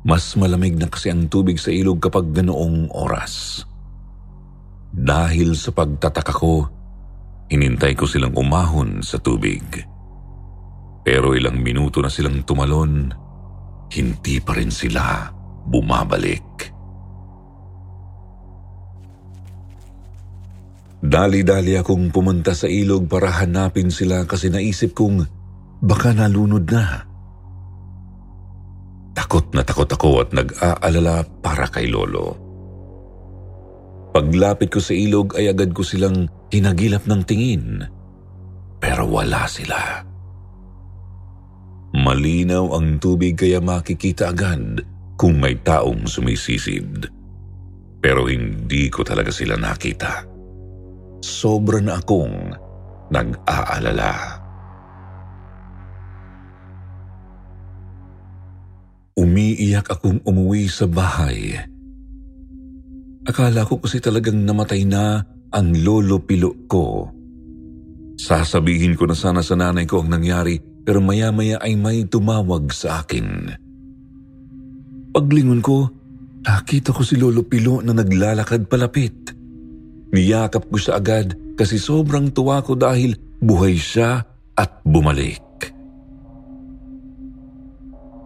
Mas 0.06 0.36
malamig 0.38 0.76
na 0.76 0.92
kasi 0.92 1.10
ang 1.10 1.32
tubig 1.32 1.58
sa 1.58 1.72
ilog 1.72 2.04
kapag 2.04 2.30
ganoong 2.36 2.92
oras. 2.92 3.64
Dahil 4.96 5.58
sa 5.58 5.74
pagtataka 5.74 6.36
ko, 6.36 6.76
Hinintay 7.46 7.94
ko 7.94 8.10
silang 8.10 8.34
umahon 8.34 9.06
sa 9.06 9.22
tubig. 9.22 9.62
Pero 11.06 11.38
ilang 11.38 11.62
minuto 11.62 12.02
na 12.02 12.10
silang 12.10 12.42
tumalon, 12.42 13.14
hindi 13.94 14.42
pa 14.42 14.58
rin 14.58 14.74
sila 14.74 15.30
bumabalik. 15.70 16.55
Dali-dali 21.04 21.76
akong 21.76 22.14
pumunta 22.14 22.56
sa 22.56 22.72
ilog 22.72 23.10
para 23.12 23.32
hanapin 23.42 23.92
sila 23.92 24.24
kasi 24.24 24.48
naisip 24.48 24.96
kong 24.96 25.28
baka 25.84 26.16
nalunod 26.16 26.66
na. 26.72 27.04
Takot 29.16 29.52
na 29.56 29.64
takot 29.64 29.88
ako 29.88 30.28
at 30.28 30.30
nag-aalala 30.36 31.24
para 31.40 31.68
kay 31.72 31.88
Lolo. 31.88 32.36
Paglapit 34.16 34.72
ko 34.72 34.80
sa 34.80 34.96
ilog 34.96 35.36
ay 35.36 35.52
agad 35.52 35.76
ko 35.76 35.84
silang 35.84 36.32
hinagilap 36.52 37.04
ng 37.04 37.22
tingin. 37.28 37.84
Pero 38.80 39.08
wala 39.08 39.44
sila. 39.48 40.04
Malinaw 41.96 42.76
ang 42.76 43.00
tubig 43.00 43.40
kaya 43.40 43.64
makikita 43.64 44.36
agad 44.36 44.84
kung 45.16 45.40
may 45.40 45.56
taong 45.60 46.08
sumisisid. 46.08 47.08
Pero 48.04 48.28
hindi 48.28 48.92
ko 48.92 49.04
talaga 49.04 49.32
sila 49.32 49.56
nakita. 49.56 50.35
Sobra 51.26 51.82
na 51.82 51.98
akong 51.98 52.54
nag-aalala. 53.10 54.14
Umiiyak 59.18 59.90
akong 59.90 60.22
umuwi 60.22 60.70
sa 60.70 60.86
bahay. 60.86 61.58
Akala 63.26 63.66
ko 63.66 63.82
kasi 63.82 63.98
talagang 63.98 64.38
namatay 64.46 64.86
na 64.86 65.26
ang 65.50 65.74
lolo 65.82 66.22
pilo 66.22 66.54
ko. 66.70 67.10
Sasabihin 68.22 68.94
ko 68.94 69.10
na 69.10 69.18
sana 69.18 69.42
sa 69.42 69.58
nanay 69.58 69.90
ko 69.90 70.06
ang 70.06 70.14
nangyari 70.14 70.62
pero 70.86 71.02
maya-maya 71.02 71.58
ay 71.58 71.74
may 71.74 72.06
tumawag 72.06 72.70
sa 72.70 73.02
akin. 73.02 73.50
Paglingon 75.10 75.66
ko, 75.66 75.90
nakita 76.46 76.94
ko 76.94 77.02
si 77.02 77.18
Lolo 77.18 77.42
Pilo 77.42 77.82
na 77.82 77.98
naglalakad 77.98 78.70
palapit. 78.70 79.34
Niyakap 80.16 80.72
ko 80.72 80.80
siya 80.80 81.04
agad 81.04 81.36
kasi 81.60 81.76
sobrang 81.76 82.32
tuwa 82.32 82.64
ko 82.64 82.80
dahil 82.80 83.20
buhay 83.44 83.76
siya 83.76 84.24
at 84.56 84.80
bumalik. 84.88 85.44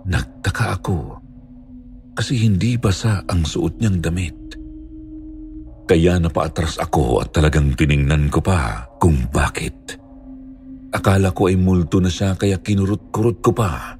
Nagtaka 0.05 0.77
ako 0.77 1.17
kasi 2.13 2.45
hindi 2.45 2.77
basa 2.77 3.25
ang 3.25 3.41
suot 3.41 3.81
niyang 3.81 3.97
damit. 4.05 4.37
Kaya 5.89 6.21
napaatras 6.21 6.77
ako 6.77 7.25
at 7.25 7.33
talagang 7.33 7.73
tiningnan 7.73 8.29
ko 8.29 8.37
pa 8.37 8.85
kung 9.01 9.25
bakit. 9.33 9.97
Akala 10.93 11.33
ko 11.33 11.49
ay 11.49 11.57
multo 11.57 11.97
na 11.97 12.13
siya 12.13 12.37
kaya 12.37 12.61
kinurot-kurot 12.61 13.41
ko 13.41 13.49
pa. 13.49 13.97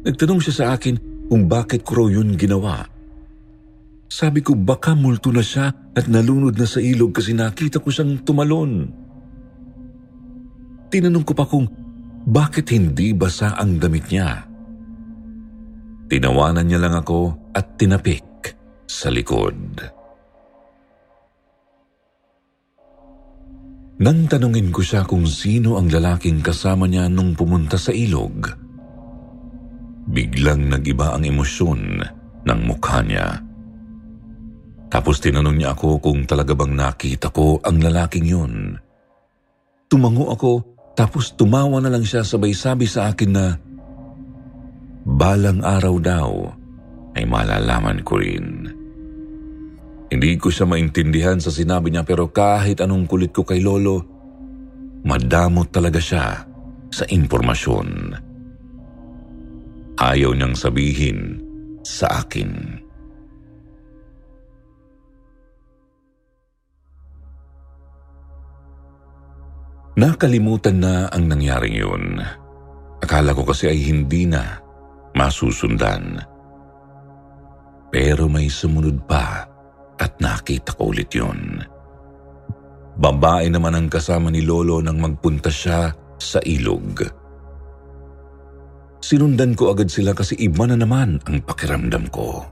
Nagtanong 0.00 0.40
siya 0.40 0.54
sa 0.56 0.66
akin 0.72 1.28
kung 1.28 1.44
bakit 1.44 1.84
ko 1.84 2.04
raw 2.04 2.08
yun 2.08 2.40
ginawa. 2.40 2.88
Sabi 4.10 4.42
ko 4.42 4.58
baka 4.58 4.98
multo 4.98 5.30
na 5.30 5.38
siya 5.38 5.70
at 5.70 6.10
nalunod 6.10 6.58
na 6.58 6.66
sa 6.66 6.82
ilog 6.82 7.14
kasi 7.14 7.30
nakita 7.30 7.78
ko 7.78 7.94
siyang 7.94 8.26
tumalon. 8.26 8.90
Tinanong 10.90 11.22
ko 11.22 11.32
pa 11.38 11.46
kung 11.46 11.70
bakit 12.26 12.74
hindi 12.74 13.14
basa 13.14 13.54
ang 13.54 13.78
damit 13.78 14.10
niya? 14.10 14.50
Tinawanan 16.10 16.66
niya 16.66 16.82
lang 16.82 16.98
ako 16.98 17.54
at 17.54 17.78
tinapik 17.78 18.50
sa 18.90 19.14
likod. 19.14 19.78
Nang 24.00 24.26
tanungin 24.26 24.74
ko 24.74 24.82
siya 24.82 25.06
kung 25.06 25.22
sino 25.30 25.78
ang 25.78 25.86
lalaking 25.86 26.42
kasama 26.42 26.90
niya 26.90 27.06
nung 27.06 27.38
pumunta 27.38 27.78
sa 27.78 27.94
ilog, 27.94 28.42
biglang 30.10 30.66
nagiba 30.66 31.14
ang 31.14 31.22
emosyon 31.22 32.02
ng 32.42 32.60
mukha 32.66 33.06
niya. 33.06 33.49
Tapos 34.90 35.22
tinanong 35.22 35.56
niya 35.56 35.78
ako 35.78 36.02
kung 36.02 36.26
talaga 36.26 36.52
bang 36.58 36.74
nakita 36.74 37.30
ko 37.30 37.62
ang 37.62 37.78
lalaking 37.78 38.26
yun. 38.26 38.74
Tumango 39.86 40.34
ako 40.34 40.52
tapos 40.98 41.38
tumawa 41.38 41.78
na 41.78 41.94
lang 41.94 42.02
siya 42.02 42.26
sabay 42.26 42.50
sabi 42.50 42.90
sa 42.90 43.14
akin 43.14 43.30
na 43.30 43.46
balang 45.06 45.62
araw 45.62 45.96
daw 46.02 46.30
ay 47.14 47.24
malalaman 47.24 48.02
ko 48.02 48.18
rin. 48.18 48.66
Hindi 50.10 50.34
ko 50.42 50.50
siya 50.50 50.66
maintindihan 50.66 51.38
sa 51.38 51.54
sinabi 51.54 51.94
niya 51.94 52.02
pero 52.02 52.34
kahit 52.34 52.82
anong 52.82 53.06
kulit 53.06 53.30
ko 53.30 53.46
kay 53.46 53.62
Lolo, 53.62 54.02
madamot 55.06 55.70
talaga 55.70 56.02
siya 56.02 56.42
sa 56.90 57.04
impormasyon. 57.06 57.88
Ayaw 59.94 60.34
niyang 60.34 60.58
sabihin 60.58 61.38
sa 61.86 62.26
akin. 62.26 62.79
Nakalimutan 70.00 70.80
na 70.80 71.12
ang 71.12 71.28
nangyaring 71.28 71.76
yun. 71.76 72.16
Akala 73.04 73.36
ko 73.36 73.44
kasi 73.44 73.68
ay 73.68 73.84
hindi 73.84 74.24
na 74.24 74.56
masusundan. 75.12 76.16
Pero 77.92 78.24
may 78.24 78.48
sumunod 78.48 79.04
pa 79.04 79.44
at 80.00 80.16
nakita 80.16 80.72
ko 80.72 80.96
ulit 80.96 81.12
yun. 81.12 81.60
Babae 82.96 83.52
naman 83.52 83.76
ang 83.76 83.92
kasama 83.92 84.32
ni 84.32 84.40
Lolo 84.40 84.80
nang 84.80 84.96
magpunta 84.96 85.52
siya 85.52 85.92
sa 86.16 86.40
ilog. 86.48 87.04
Sinundan 89.04 89.52
ko 89.52 89.68
agad 89.68 89.92
sila 89.92 90.16
kasi 90.16 90.32
iba 90.40 90.64
na 90.64 90.80
naman 90.80 91.20
ang 91.28 91.44
pakiramdam 91.44 92.08
ko. 92.08 92.48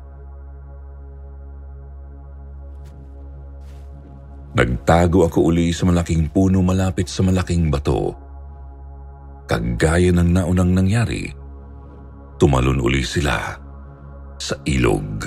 Nagtago 4.56 5.28
ako 5.28 5.52
uli 5.52 5.74
sa 5.76 5.84
malaking 5.84 6.32
puno 6.32 6.64
malapit 6.64 7.10
sa 7.10 7.20
malaking 7.20 7.68
bato. 7.68 8.16
Kagaya 9.44 10.12
ng 10.12 10.30
naunang 10.32 10.72
nangyari, 10.72 11.28
tumalon 12.40 12.80
uli 12.80 13.04
sila 13.04 13.56
sa 14.40 14.54
ilog. 14.64 15.24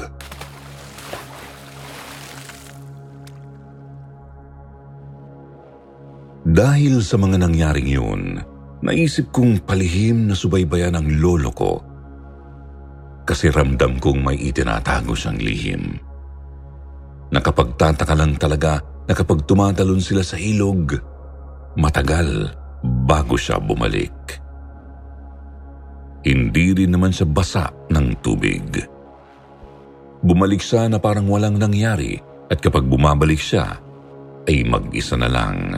Dahil 6.42 7.06
sa 7.06 7.22
mga 7.22 7.38
nangyaring 7.46 7.90
yun, 7.90 8.42
naisip 8.82 9.30
kong 9.30 9.62
palihim 9.62 10.26
na 10.26 10.34
subaybayan 10.34 10.98
ang 10.98 11.06
lolo 11.22 11.54
ko 11.54 11.74
kasi 13.22 13.54
ramdam 13.54 14.02
kong 14.02 14.26
may 14.26 14.36
itinatago 14.36 15.14
siyang 15.14 15.40
lihim. 15.40 15.84
Nakapagtataka 17.32 18.12
lang 18.18 18.36
talaga 18.36 18.91
na 19.12 19.14
kapag 19.14 19.44
tumatalon 19.44 20.00
sila 20.00 20.24
sa 20.24 20.40
ilog, 20.40 20.96
matagal 21.76 22.48
bago 23.04 23.36
siya 23.36 23.60
bumalik. 23.60 24.40
Hindi 26.24 26.72
rin 26.72 26.96
naman 26.96 27.12
siya 27.12 27.28
basa 27.28 27.68
ng 27.92 28.24
tubig. 28.24 28.72
Bumalik 30.24 30.64
siya 30.64 30.88
na 30.88 30.96
parang 30.96 31.28
walang 31.28 31.60
nangyari 31.60 32.16
at 32.48 32.64
kapag 32.64 32.88
bumabalik 32.88 33.36
siya, 33.36 33.76
ay 34.48 34.64
mag-isa 34.64 35.20
na 35.20 35.28
lang. 35.28 35.76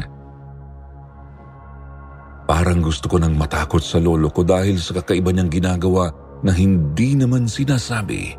Parang 2.45 2.85
gusto 2.85 3.09
ko 3.09 3.17
nang 3.17 3.33
matakot 3.33 3.81
sa 3.81 3.97
lolo 3.97 4.29
ko 4.29 4.45
dahil 4.45 4.77
sa 4.77 5.01
kakaiba 5.01 5.33
niyang 5.33 5.49
ginagawa 5.49 6.13
na 6.45 6.53
hindi 6.53 7.17
naman 7.17 7.49
sinasabi 7.49 8.37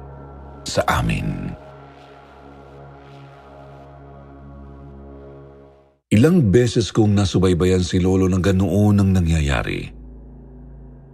sa 0.62 0.86
amin. 0.86 1.63
Ilang 6.14 6.54
beses 6.54 6.94
kong 6.94 7.18
nasubaybayan 7.18 7.82
si 7.82 7.98
lolo 7.98 8.30
ng 8.30 8.38
ganoon 8.38 9.02
ang 9.02 9.10
nangyayari. 9.10 9.82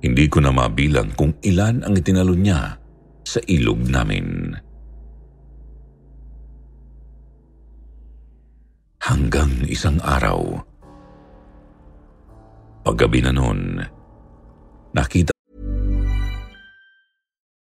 Hindi 0.00 0.24
ko 0.28 0.44
na 0.44 0.52
mabilang 0.52 1.16
kung 1.16 1.40
ilan 1.40 1.80
ang 1.80 1.96
itinalon 1.96 2.40
niya 2.40 2.76
sa 3.24 3.40
ilog 3.48 3.80
namin. 3.88 4.52
Hanggang 9.00 9.64
isang 9.64 9.96
araw, 10.04 10.70
Paggabi 12.80 13.20
na 13.20 13.32
nun, 13.32 13.76
nakita 14.96 15.36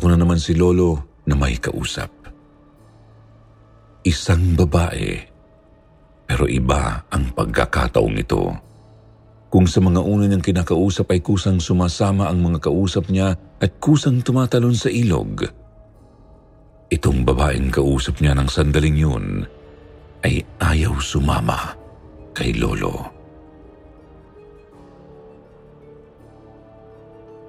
Ako 0.00 0.08
na 0.08 0.16
naman 0.16 0.40
si 0.40 0.56
Lolo 0.56 1.20
na 1.28 1.36
may 1.36 1.60
kausap. 1.60 2.08
Isang 4.00 4.56
babae, 4.56 5.12
pero 6.24 6.48
iba 6.48 7.04
ang 7.12 7.28
pagkakataong 7.36 8.16
ito. 8.16 8.48
Kung 9.52 9.68
sa 9.68 9.84
mga 9.84 10.00
una 10.00 10.24
niyang 10.24 10.40
kinakausap 10.40 11.12
ay 11.12 11.20
kusang 11.20 11.60
sumasama 11.60 12.32
ang 12.32 12.40
mga 12.40 12.64
kausap 12.64 13.12
niya 13.12 13.36
at 13.60 13.76
kusang 13.76 14.24
tumatalon 14.24 14.72
sa 14.72 14.88
ilog. 14.88 15.44
Itong 16.88 17.20
babaeng 17.20 17.68
kausap 17.68 18.24
niya 18.24 18.32
ng 18.40 18.48
sandaling 18.48 18.96
yun 18.96 19.44
ay 20.24 20.40
ayaw 20.64 20.96
sumama 20.96 21.76
kay 22.32 22.56
Lolo. 22.56 23.04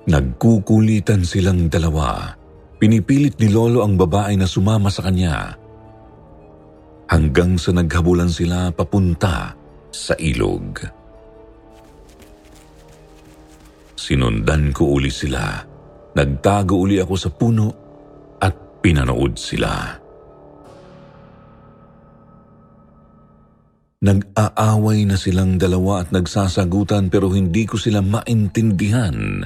Nagkukulitan 0.03 1.23
silang 1.23 1.71
dalawa. 1.71 2.40
Pinipilit 2.81 3.37
ni 3.37 3.53
Lolo 3.53 3.85
ang 3.85 3.93
babae 3.93 4.33
na 4.33 4.49
sumama 4.49 4.89
sa 4.89 5.05
kanya. 5.05 5.53
Hanggang 7.13 7.61
sa 7.61 7.77
naghabulan 7.77 8.33
sila 8.33 8.73
papunta 8.73 9.53
sa 9.93 10.17
ilog. 10.17 10.81
Sinundan 13.93 14.73
ko 14.73 14.97
uli 14.97 15.13
sila. 15.13 15.61
Nagtago 16.17 16.81
uli 16.81 16.97
ako 16.97 17.13
sa 17.21 17.29
puno 17.29 17.67
at 18.41 18.81
pinanood 18.81 19.37
sila. 19.37 20.01
Nag-aaway 24.01 25.05
na 25.05 25.21
silang 25.21 25.61
dalawa 25.61 26.01
at 26.01 26.09
nagsasagutan 26.09 27.13
pero 27.13 27.29
hindi 27.29 27.69
ko 27.69 27.77
sila 27.77 28.01
maintindihan. 28.01 29.45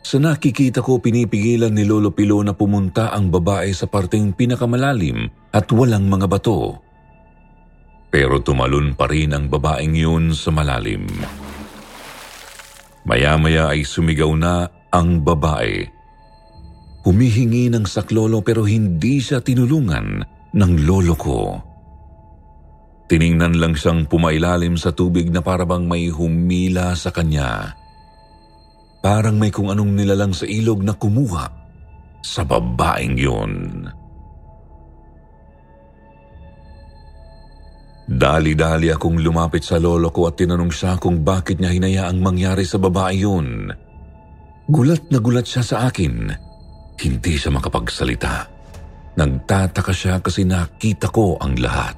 Sa 0.00 0.16
nakikita 0.16 0.80
ko 0.80 0.96
pinipigilan 0.96 1.70
ni 1.70 1.84
Lolo 1.84 2.10
Pilo 2.10 2.40
na 2.40 2.56
pumunta 2.56 3.12
ang 3.12 3.28
babae 3.28 3.68
sa 3.76 3.84
parteng 3.84 4.32
pinakamalalim 4.32 5.28
at 5.52 5.68
walang 5.70 6.08
mga 6.08 6.26
bato. 6.26 6.80
Pero 8.10 8.42
tumalon 8.42 8.98
pa 8.98 9.06
rin 9.06 9.36
ang 9.36 9.46
babaeng 9.46 9.94
yun 9.94 10.34
sa 10.34 10.50
malalim. 10.50 11.06
Maya-maya 13.06 13.70
ay 13.70 13.86
sumigaw 13.86 14.32
na 14.34 14.66
ang 14.90 15.22
babae. 15.22 15.86
Humihingi 17.06 17.72
ng 17.72 17.86
saklolo 17.88 18.44
pero 18.44 18.66
hindi 18.66 19.22
siya 19.22 19.40
tinulungan 19.40 20.20
ng 20.52 20.72
lolo 20.84 21.14
ko. 21.16 21.40
Tiningnan 23.08 23.58
lang 23.58 23.74
siyang 23.74 24.06
pumailalim 24.06 24.78
sa 24.78 24.94
tubig 24.94 25.32
na 25.32 25.42
parabang 25.42 25.86
may 25.86 26.12
humila 26.12 26.94
sa 26.94 27.10
kanya. 27.10 27.79
Parang 29.00 29.40
may 29.40 29.48
kung 29.48 29.72
anong 29.72 29.96
nilalang 29.96 30.36
sa 30.36 30.44
ilog 30.44 30.84
na 30.84 30.92
kumuha 30.92 31.44
sa 32.20 32.44
babaeng 32.44 33.16
yun. 33.16 33.52
Dali-dali 38.10 38.90
akong 38.90 39.22
lumapit 39.22 39.62
sa 39.62 39.78
lolo 39.78 40.10
ko 40.10 40.28
at 40.28 40.36
tinanong 40.36 40.74
siya 40.74 40.98
kung 40.98 41.22
bakit 41.22 41.62
niya 41.62 41.72
hinayaang 41.72 42.18
mangyari 42.18 42.66
sa 42.66 42.76
babae 42.76 43.22
yun. 43.22 43.70
Gulat 44.66 45.08
na 45.08 45.22
gulat 45.22 45.46
siya 45.46 45.62
sa 45.62 45.76
akin. 45.86 46.28
Hindi 46.98 47.34
siya 47.38 47.54
makapagsalita. 47.54 48.34
Nagtataka 49.14 49.94
siya 49.94 50.18
kasi 50.18 50.42
nakita 50.42 51.08
ko 51.08 51.38
ang 51.38 51.54
lahat. 51.56 51.94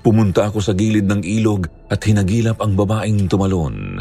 Pumunta 0.00 0.48
ako 0.48 0.64
sa 0.64 0.72
gilid 0.72 1.04
ng 1.04 1.20
ilog 1.20 1.68
at 1.92 2.00
hinagilap 2.00 2.64
ang 2.64 2.72
babaeng 2.72 3.28
tumalon. 3.28 4.00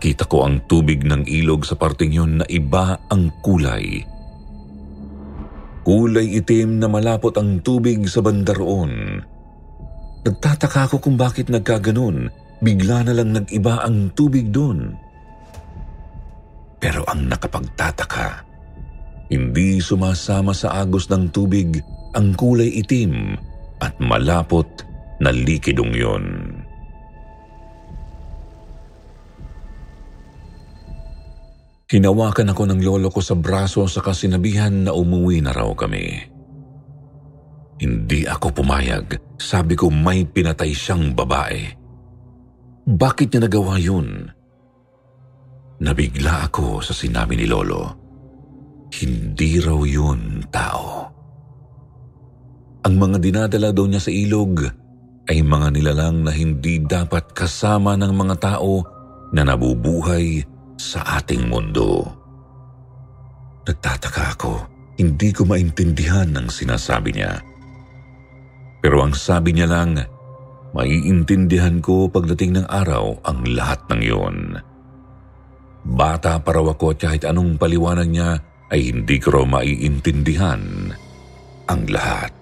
Nakita 0.00 0.32
ko 0.32 0.48
ang 0.48 0.64
tubig 0.64 1.04
ng 1.04 1.28
ilog 1.28 1.68
sa 1.68 1.76
parting 1.76 2.08
yun 2.08 2.40
na 2.40 2.48
iba 2.48 2.96
ang 3.12 3.28
kulay. 3.44 4.00
Kulay 5.84 6.40
itim 6.40 6.80
na 6.80 6.88
malapot 6.88 7.36
ang 7.36 7.60
tubig 7.60 8.08
sa 8.08 8.24
bandaroon. 8.24 9.20
Nagtataka 10.24 10.88
ako 10.88 11.04
kung 11.04 11.20
bakit 11.20 11.52
nagkaganon. 11.52 12.32
Bigla 12.64 13.04
na 13.04 13.12
lang 13.12 13.36
nag-iba 13.36 13.84
ang 13.84 14.08
tubig 14.16 14.48
doon. 14.48 14.96
Pero 16.80 17.04
ang 17.04 17.28
nakapagtataka, 17.28 18.48
hindi 19.28 19.84
sumasama 19.84 20.56
sa 20.56 20.80
agos 20.80 21.12
ng 21.12 21.28
tubig 21.28 21.76
ang 22.16 22.32
kulay 22.40 22.72
itim 22.72 23.36
at 23.84 24.00
malapot 24.00 24.64
na 25.20 25.28
likidong 25.28 25.92
yon. 25.92 26.24
Hinawakan 31.90 32.54
ako 32.54 32.62
ng 32.70 32.80
lolo 32.86 33.10
ko 33.10 33.18
sa 33.18 33.34
braso 33.34 33.82
sa 33.90 33.98
kasinabihan 33.98 34.86
na 34.86 34.94
umuwi 34.94 35.42
na 35.42 35.50
raw 35.50 35.74
kami. 35.74 36.22
Hindi 37.82 38.30
ako 38.30 38.62
pumayag. 38.62 39.18
Sabi 39.34 39.74
ko 39.74 39.90
may 39.90 40.22
pinatay 40.22 40.70
siyang 40.70 41.18
babae. 41.18 41.66
Bakit 42.86 43.34
niya 43.34 43.40
nagawa 43.42 43.74
yun? 43.82 44.30
Nabigla 45.82 46.46
ako 46.46 46.78
sa 46.78 46.94
sinabi 46.94 47.34
ni 47.34 47.50
Lolo. 47.50 47.82
Hindi 48.94 49.58
raw 49.58 49.80
yun 49.82 50.46
tao. 50.46 51.10
Ang 52.86 52.94
mga 53.02 53.18
dinadala 53.18 53.74
daw 53.74 53.90
niya 53.90 53.98
sa 53.98 54.14
ilog 54.14 54.62
ay 55.26 55.42
mga 55.42 55.68
nilalang 55.74 56.22
na 56.22 56.30
hindi 56.30 56.78
dapat 56.78 57.34
kasama 57.34 57.98
ng 57.98 58.12
mga 58.14 58.36
tao 58.38 58.82
na 59.34 59.42
nabubuhay 59.42 60.49
sa 60.80 61.20
ating 61.20 61.52
mundo. 61.52 62.08
Nagtataka 63.68 64.40
ako, 64.40 64.52
hindi 64.96 65.28
ko 65.36 65.44
maintindihan 65.44 66.32
ang 66.32 66.48
sinasabi 66.48 67.12
niya. 67.12 67.44
Pero 68.80 69.04
ang 69.04 69.12
sabi 69.12 69.52
niya 69.52 69.68
lang, 69.68 70.00
maiintindihan 70.72 71.84
ko 71.84 72.08
pagdating 72.08 72.56
ng 72.56 72.66
araw 72.72 73.20
ang 73.28 73.44
lahat 73.44 73.84
ng 73.92 74.00
iyon. 74.00 74.38
Bata 75.84 76.40
pa 76.40 76.50
raw 76.56 76.64
ako 76.72 76.96
at 76.96 76.98
kahit 77.04 77.22
anong 77.28 77.60
paliwanag 77.60 78.08
niya 78.08 78.40
ay 78.72 78.88
hindi 78.88 79.20
ko 79.20 79.36
raw 79.36 79.44
maiintindihan 79.44 80.92
ang 81.68 81.82
lahat. 81.86 82.32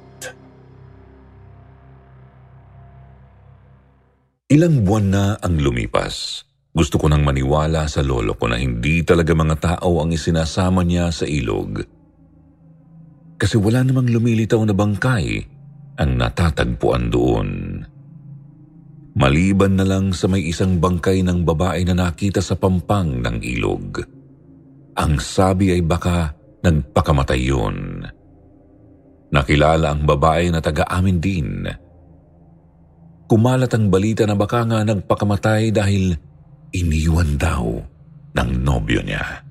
Ilang 4.48 4.80
buwan 4.80 5.06
na 5.12 5.24
ang 5.44 5.60
lumipas. 5.60 6.47
Gusto 6.78 6.94
ko 6.94 7.10
nang 7.10 7.26
maniwala 7.26 7.90
sa 7.90 8.06
lolo 8.06 8.38
ko 8.38 8.46
na 8.46 8.54
hindi 8.54 9.02
talaga 9.02 9.34
mga 9.34 9.56
tao 9.58 9.98
ang 9.98 10.14
isinasama 10.14 10.86
niya 10.86 11.10
sa 11.10 11.26
ilog. 11.26 11.82
Kasi 13.34 13.58
wala 13.58 13.82
namang 13.82 14.06
lumilitaw 14.14 14.62
na 14.62 14.70
bangkay 14.78 15.42
ang 15.98 16.14
natatagpuan 16.14 17.10
doon. 17.10 17.50
Maliban 19.18 19.74
na 19.74 19.82
lang 19.82 20.14
sa 20.14 20.30
may 20.30 20.46
isang 20.46 20.78
bangkay 20.78 21.26
ng 21.26 21.42
babae 21.42 21.82
na 21.82 21.98
nakita 21.98 22.38
sa 22.38 22.54
pampang 22.54 23.26
ng 23.26 23.42
ilog. 23.42 23.98
Ang 25.02 25.18
sabi 25.18 25.74
ay 25.74 25.82
baka 25.82 26.30
nagpakamatay 26.62 27.40
yun. 27.42 28.06
Nakilala 29.34 29.98
ang 29.98 30.06
babae 30.06 30.54
na 30.54 30.62
taga-amin 30.62 31.18
din 31.18 31.50
kumalat 33.28 33.68
ang 33.76 33.92
balita 33.92 34.24
na 34.24 34.32
baka 34.32 34.64
nga 34.64 34.80
nagpakamatay 34.82 35.68
dahil 35.68 36.16
iniwan 36.72 37.38
daw 37.40 37.64
ng 38.34 38.50
nobyo 38.62 39.00
niya. 39.02 39.44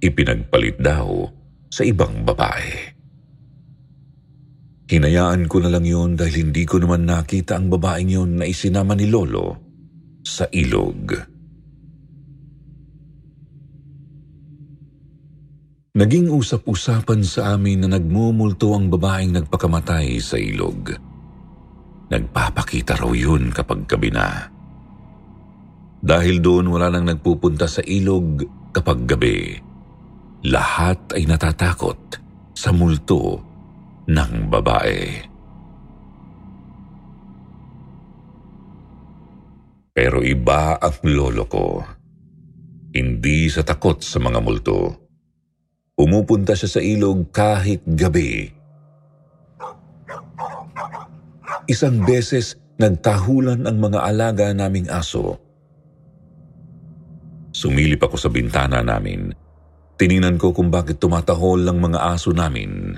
Ipinagpalit 0.00 0.80
daw 0.80 1.28
sa 1.68 1.82
ibang 1.84 2.24
babae. 2.24 2.98
Hinayaan 4.90 5.46
ko 5.46 5.62
na 5.62 5.70
lang 5.70 5.86
yun 5.86 6.18
dahil 6.18 6.50
hindi 6.50 6.66
ko 6.66 6.82
naman 6.82 7.06
nakita 7.06 7.54
ang 7.54 7.70
babaeng 7.70 8.10
yun 8.10 8.30
na 8.42 8.44
isinama 8.48 8.98
ni 8.98 9.06
Lolo 9.06 9.54
sa 10.26 10.50
ilog. 10.50 11.14
Naging 15.90 16.30
usap-usapan 16.30 17.22
sa 17.22 17.54
amin 17.54 17.86
na 17.86 17.98
nagmumulto 17.98 18.74
ang 18.74 18.90
babaeng 18.90 19.34
nagpakamatay 19.34 20.18
sa 20.18 20.38
ilog. 20.38 20.90
Nagpapakita 22.10 22.98
raw 22.98 23.10
yun 23.14 23.54
kapag 23.54 23.86
gabi 23.86 24.10
na. 24.10 24.59
Dahil 26.00 26.40
doon 26.40 26.72
wala 26.72 26.88
nang 26.88 27.04
nagpupunta 27.04 27.68
sa 27.68 27.84
ilog 27.84 28.40
kapag 28.72 29.04
gabi. 29.04 29.60
Lahat 30.48 31.12
ay 31.12 31.28
natatakot 31.28 32.16
sa 32.56 32.72
multo 32.72 33.44
ng 34.08 34.48
babae. 34.48 35.00
Pero 39.92 40.24
iba 40.24 40.80
ang 40.80 40.96
lolo 41.04 41.44
ko. 41.44 41.84
Hindi 42.96 43.52
sa 43.52 43.60
takot 43.60 44.00
sa 44.00 44.16
mga 44.16 44.40
multo. 44.40 44.96
Umupunta 46.00 46.56
siya 46.56 46.70
sa 46.72 46.80
ilog 46.80 47.28
kahit 47.28 47.84
gabi. 47.84 48.48
Isang 51.68 52.02
beses 52.08 52.56
nagtahulan 52.80 53.68
ang 53.68 53.76
mga 53.76 54.00
alaga 54.00 54.48
naming 54.56 54.88
aso. 54.88 55.49
Sumilip 57.50 58.06
ako 58.06 58.16
sa 58.16 58.30
bintana 58.30 58.80
namin. 58.82 59.34
Tininan 59.98 60.40
ko 60.40 60.54
kung 60.54 60.72
bakit 60.72 60.96
tumatahol 60.96 61.66
ang 61.66 61.78
mga 61.82 61.98
aso 62.16 62.32
namin. 62.32 62.96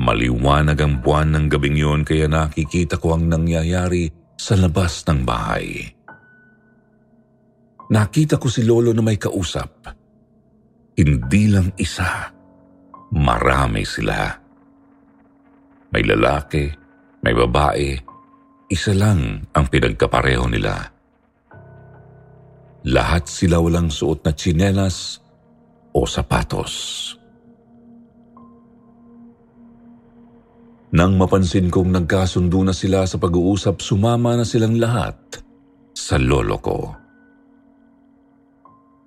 Maliwanag 0.00 0.78
ang 0.80 0.94
buwan 1.04 1.32
ng 1.36 1.46
gabing 1.48 1.76
yun 1.76 2.00
kaya 2.04 2.24
nakikita 2.24 2.96
ko 2.96 3.16
ang 3.16 3.28
nangyayari 3.28 4.08
sa 4.36 4.56
labas 4.56 5.04
ng 5.04 5.20
bahay. 5.28 5.84
Nakita 7.90 8.40
ko 8.40 8.48
si 8.48 8.64
Lolo 8.64 8.96
na 8.96 9.04
may 9.04 9.20
kausap. 9.20 9.92
Hindi 10.96 11.44
lang 11.52 11.74
isa, 11.76 12.32
marami 13.12 13.82
sila. 13.84 14.30
May 15.90 16.04
lalaki, 16.06 16.64
may 17.20 17.34
babae, 17.34 18.09
isa 18.70 18.94
lang 18.94 19.50
ang 19.50 19.66
pinagkapareho 19.66 20.46
nila. 20.46 20.78
Lahat 22.86 23.26
sila 23.26 23.58
walang 23.58 23.90
suot 23.90 24.22
na 24.22 24.30
tsinelas 24.30 25.18
o 25.90 26.06
sapatos. 26.06 26.74
Nang 30.94 31.18
mapansin 31.18 31.66
kong 31.66 31.90
nagkasundo 31.90 32.62
na 32.62 32.74
sila 32.74 33.06
sa 33.10 33.18
pag-uusap, 33.18 33.82
sumama 33.82 34.38
na 34.38 34.46
silang 34.46 34.78
lahat 34.78 35.18
sa 35.94 36.18
lolo 36.18 36.56
ko. 36.62 36.78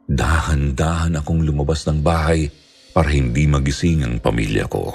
Dahan-dahan 0.07 1.23
akong 1.23 1.43
lumabas 1.43 1.87
ng 1.87 2.03
bahay 2.03 2.51
para 2.91 3.09
hindi 3.11 3.47
magising 3.47 4.03
ang 4.03 4.19
pamilya 4.19 4.67
ko. 4.67 4.91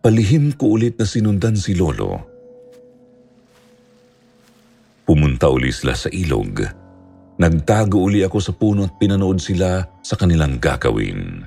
Palihim 0.00 0.56
ko 0.56 0.76
ulit 0.76 0.96
na 0.96 1.04
sinundan 1.04 1.56
si 1.56 1.76
lolo. 1.76 2.37
Pumunta 5.38 5.54
uli 5.54 5.70
sila 5.70 5.94
sa 5.94 6.10
ilog. 6.10 6.66
Nagtago 7.38 8.02
uli 8.10 8.26
ako 8.26 8.42
sa 8.42 8.50
puno 8.58 8.82
at 8.82 8.98
pinanood 8.98 9.38
sila 9.38 9.86
sa 10.02 10.18
kanilang 10.18 10.58
gagawin. 10.58 11.46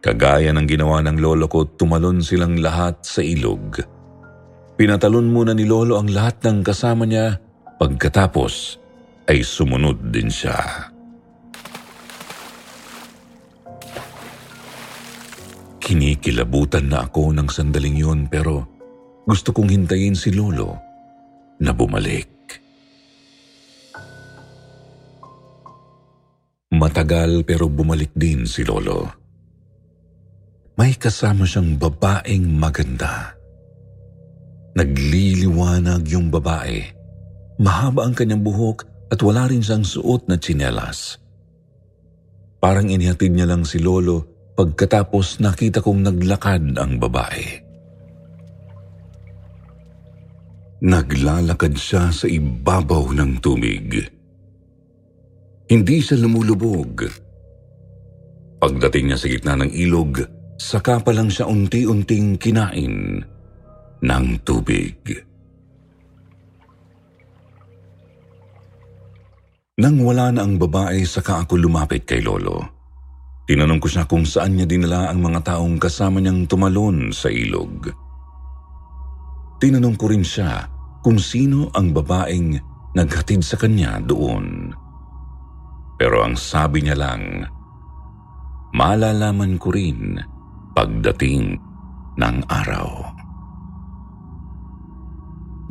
Kagaya 0.00 0.56
ng 0.56 0.64
ginawa 0.64 1.04
ng 1.04 1.20
lolo 1.20 1.52
ko, 1.52 1.68
tumalon 1.68 2.24
silang 2.24 2.56
lahat 2.56 3.04
sa 3.04 3.20
ilog. 3.20 3.76
Pinatalon 4.72 5.28
muna 5.28 5.52
ni 5.52 5.68
lolo 5.68 6.00
ang 6.00 6.08
lahat 6.08 6.40
ng 6.40 6.64
kasama 6.64 7.04
niya, 7.04 7.36
pagkatapos 7.76 8.80
ay 9.28 9.44
sumunod 9.44 10.00
din 10.08 10.32
siya. 10.32 10.88
Kinikilabutan 15.76 16.88
na 16.88 17.04
ako 17.04 17.36
ng 17.36 17.52
sandaling 17.52 18.00
yun 18.00 18.32
pero 18.32 18.64
gusto 19.28 19.52
kong 19.52 19.68
hintayin 19.68 20.16
si 20.16 20.32
lolo 20.32 20.91
na 21.60 21.74
bumalik. 21.74 22.30
Matagal 26.72 27.44
pero 27.44 27.68
bumalik 27.68 28.14
din 28.16 28.48
si 28.48 28.64
lolo 28.64 29.22
may 30.82 30.96
kasama 30.96 31.44
siyang 31.44 31.76
babaeng 31.76 32.48
maganda. 32.56 33.36
Nagliliwanag 34.72 36.08
yung 36.08 36.32
babae. 36.32 36.80
Mahaba 37.60 38.08
ang 38.08 38.16
kanyang 38.16 38.40
buhok 38.40 39.12
at 39.12 39.20
wala 39.20 39.44
rin 39.52 39.60
siyang 39.60 39.84
suot 39.84 40.26
na 40.32 40.40
tsinelas. 40.40 41.20
Parang 42.56 42.88
inihatid 42.88 43.36
niya 43.36 43.44
lang 43.44 43.68
si 43.68 43.78
Lolo 43.82 44.50
pagkatapos 44.56 45.44
nakita 45.44 45.84
kong 45.84 46.08
naglakad 46.08 46.74
ang 46.80 46.96
babae. 46.96 47.60
Naglalakad 50.82 51.78
siya 51.78 52.10
sa 52.10 52.26
ibabaw 52.26 53.14
ng 53.14 53.38
tumig. 53.38 54.02
Hindi 55.70 55.96
siya 56.02 56.18
lumulubog. 56.18 57.06
Pagdating 58.58 59.10
niya 59.10 59.18
sa 59.18 59.30
gitna 59.30 59.54
ng 59.62 59.70
ilog, 59.70 60.42
Saka 60.62 61.02
pa 61.02 61.10
lang 61.10 61.26
siya 61.26 61.50
unti-unting 61.50 62.38
kinain 62.38 63.18
ng 63.98 64.26
tubig. 64.46 64.94
Nang 69.82 69.98
wala 70.06 70.30
na 70.30 70.46
ang 70.46 70.62
babae, 70.62 71.02
saka 71.02 71.42
ako 71.42 71.58
lumapit 71.58 72.06
kay 72.06 72.22
Lolo. 72.22 72.62
Tinanong 73.42 73.82
ko 73.82 73.88
siya 73.90 74.06
kung 74.06 74.22
saan 74.22 74.54
niya 74.54 74.70
dinala 74.70 75.10
ang 75.10 75.18
mga 75.18 75.50
taong 75.50 75.82
kasama 75.82 76.22
niyang 76.22 76.46
tumalon 76.46 77.10
sa 77.10 77.26
ilog. 77.26 77.90
Tinanong 79.58 79.98
ko 79.98 80.06
rin 80.14 80.22
siya 80.22 80.62
kung 81.02 81.18
sino 81.18 81.68
ang 81.74 81.90
babaeng 81.90 82.56
naghatid 82.94 83.42
sa 83.42 83.58
kanya 83.58 83.98
doon. 84.00 84.72
Pero 85.98 86.24
ang 86.24 86.38
sabi 86.38 86.82
niya 86.86 86.96
lang, 86.96 87.46
malalaman 88.72 89.60
ko 89.60 89.68
rin 89.74 90.18
pagdating 90.72 91.60
ng 92.16 92.36
araw. 92.48 92.88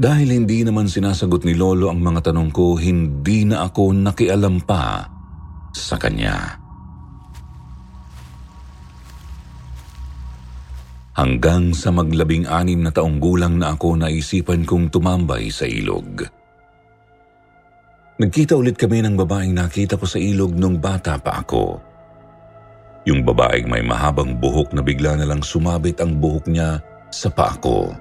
Dahil 0.02 0.34
hindi 0.34 0.66
naman 0.66 0.90
sinasagot 0.90 1.46
ni 1.46 1.54
Lolo 1.54 1.92
ang 1.92 2.02
mga 2.02 2.32
tanong 2.32 2.50
ko, 2.50 2.80
hindi 2.80 3.46
na 3.46 3.68
ako 3.70 3.92
nakialam 3.92 4.64
pa 4.66 5.06
sa 5.76 5.96
kanya. 6.00 6.61
Hanggang 11.22 11.70
sa 11.78 11.94
maglabing 11.94 12.50
anim 12.50 12.82
na 12.82 12.90
taong 12.90 13.22
gulang 13.22 13.62
na 13.62 13.78
ako 13.78 13.94
naisipan 13.94 14.66
kong 14.66 14.90
tumambay 14.90 15.54
sa 15.54 15.70
ilog. 15.70 16.26
Nagkita 18.18 18.58
ulit 18.58 18.74
kami 18.74 19.06
ng 19.06 19.14
babaeng 19.14 19.54
nakita 19.54 20.02
ko 20.02 20.10
sa 20.10 20.18
ilog 20.18 20.58
nung 20.58 20.82
bata 20.82 21.22
pa 21.22 21.46
ako. 21.46 21.78
Yung 23.06 23.22
babaeng 23.22 23.70
may 23.70 23.86
mahabang 23.86 24.34
buhok 24.42 24.74
na 24.74 24.82
bigla 24.82 25.14
na 25.14 25.30
lang 25.30 25.46
sumabit 25.46 26.02
ang 26.02 26.18
buhok 26.18 26.50
niya 26.50 26.82
sa 27.14 27.30
paa 27.30 27.54
ko. 27.62 27.94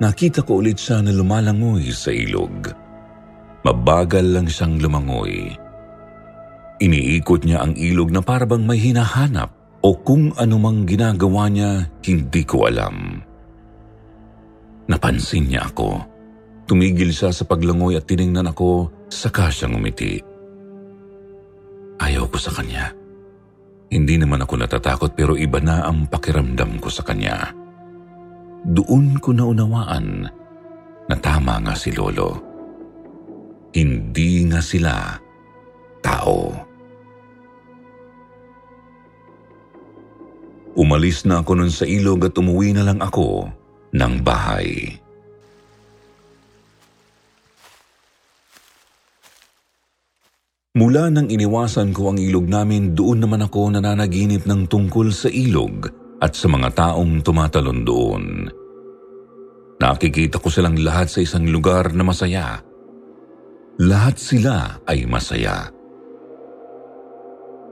Nakita 0.00 0.44
ko 0.44 0.60
ulit 0.60 0.76
siya 0.76 1.00
na 1.00 1.12
lumalangoy 1.12 1.88
sa 1.88 2.12
ilog. 2.12 2.68
Mabagal 3.64 4.24
lang 4.28 4.48
siyang 4.48 4.76
lumangoy. 4.76 5.59
Iniikot 6.80 7.44
niya 7.44 7.60
ang 7.60 7.76
ilog 7.76 8.08
na 8.08 8.24
parabang 8.24 8.64
may 8.64 8.80
hinahanap 8.80 9.52
o 9.84 9.96
kung 10.00 10.32
anumang 10.40 10.88
ginagawa 10.88 11.52
niya, 11.52 11.88
hindi 12.04 12.42
ko 12.44 12.68
alam. 12.68 13.20
Napansin 14.88 15.52
niya 15.52 15.68
ako. 15.68 16.00
Tumigil 16.64 17.12
siya 17.12 17.36
sa 17.36 17.44
paglangoy 17.44 18.00
at 18.00 18.08
tiningnan 18.08 18.48
ako, 18.48 18.88
saka 19.12 19.52
siyang 19.52 19.76
umiti. 19.76 20.20
Ayaw 22.00 22.24
ko 22.32 22.38
sa 22.40 22.52
kanya. 22.56 22.96
Hindi 23.90 24.16
naman 24.16 24.40
ako 24.40 24.54
natatakot 24.56 25.12
pero 25.12 25.36
iba 25.36 25.60
na 25.60 25.84
ang 25.84 26.08
pakiramdam 26.08 26.80
ko 26.80 26.88
sa 26.88 27.04
kanya. 27.04 27.52
Doon 28.64 29.20
ko 29.20 29.36
naunawaan 29.36 30.28
na 31.10 31.16
tama 31.18 31.58
nga 31.60 31.74
si 31.74 31.90
Lolo. 31.92 32.38
Hindi 33.74 34.46
nga 34.46 34.62
sila 34.62 35.18
tao. 36.00 36.69
Umalis 40.80 41.28
na 41.28 41.44
ako 41.44 41.60
nun 41.60 41.68
sa 41.68 41.84
ilog 41.84 42.24
at 42.24 42.40
umuwi 42.40 42.72
na 42.72 42.88
lang 42.88 43.04
ako 43.04 43.52
ng 43.92 44.14
bahay. 44.24 44.96
Mula 50.80 51.12
nang 51.12 51.28
iniwasan 51.28 51.92
ko 51.92 52.08
ang 52.08 52.16
ilog 52.16 52.48
namin, 52.48 52.96
doon 52.96 53.20
naman 53.20 53.44
ako 53.44 53.76
nananaginip 53.76 54.48
ng 54.48 54.64
tungkol 54.64 55.12
sa 55.12 55.28
ilog 55.28 55.92
at 56.24 56.32
sa 56.32 56.48
mga 56.48 56.72
taong 56.72 57.20
tumatalon 57.20 57.84
doon. 57.84 58.24
Nakikita 59.76 60.40
ko 60.40 60.48
silang 60.48 60.80
lahat 60.80 61.12
sa 61.12 61.20
isang 61.20 61.44
lugar 61.44 61.92
na 61.92 62.00
masaya. 62.00 62.56
Lahat 63.84 64.16
sila 64.16 64.80
ay 64.88 65.04
masaya. 65.04 65.68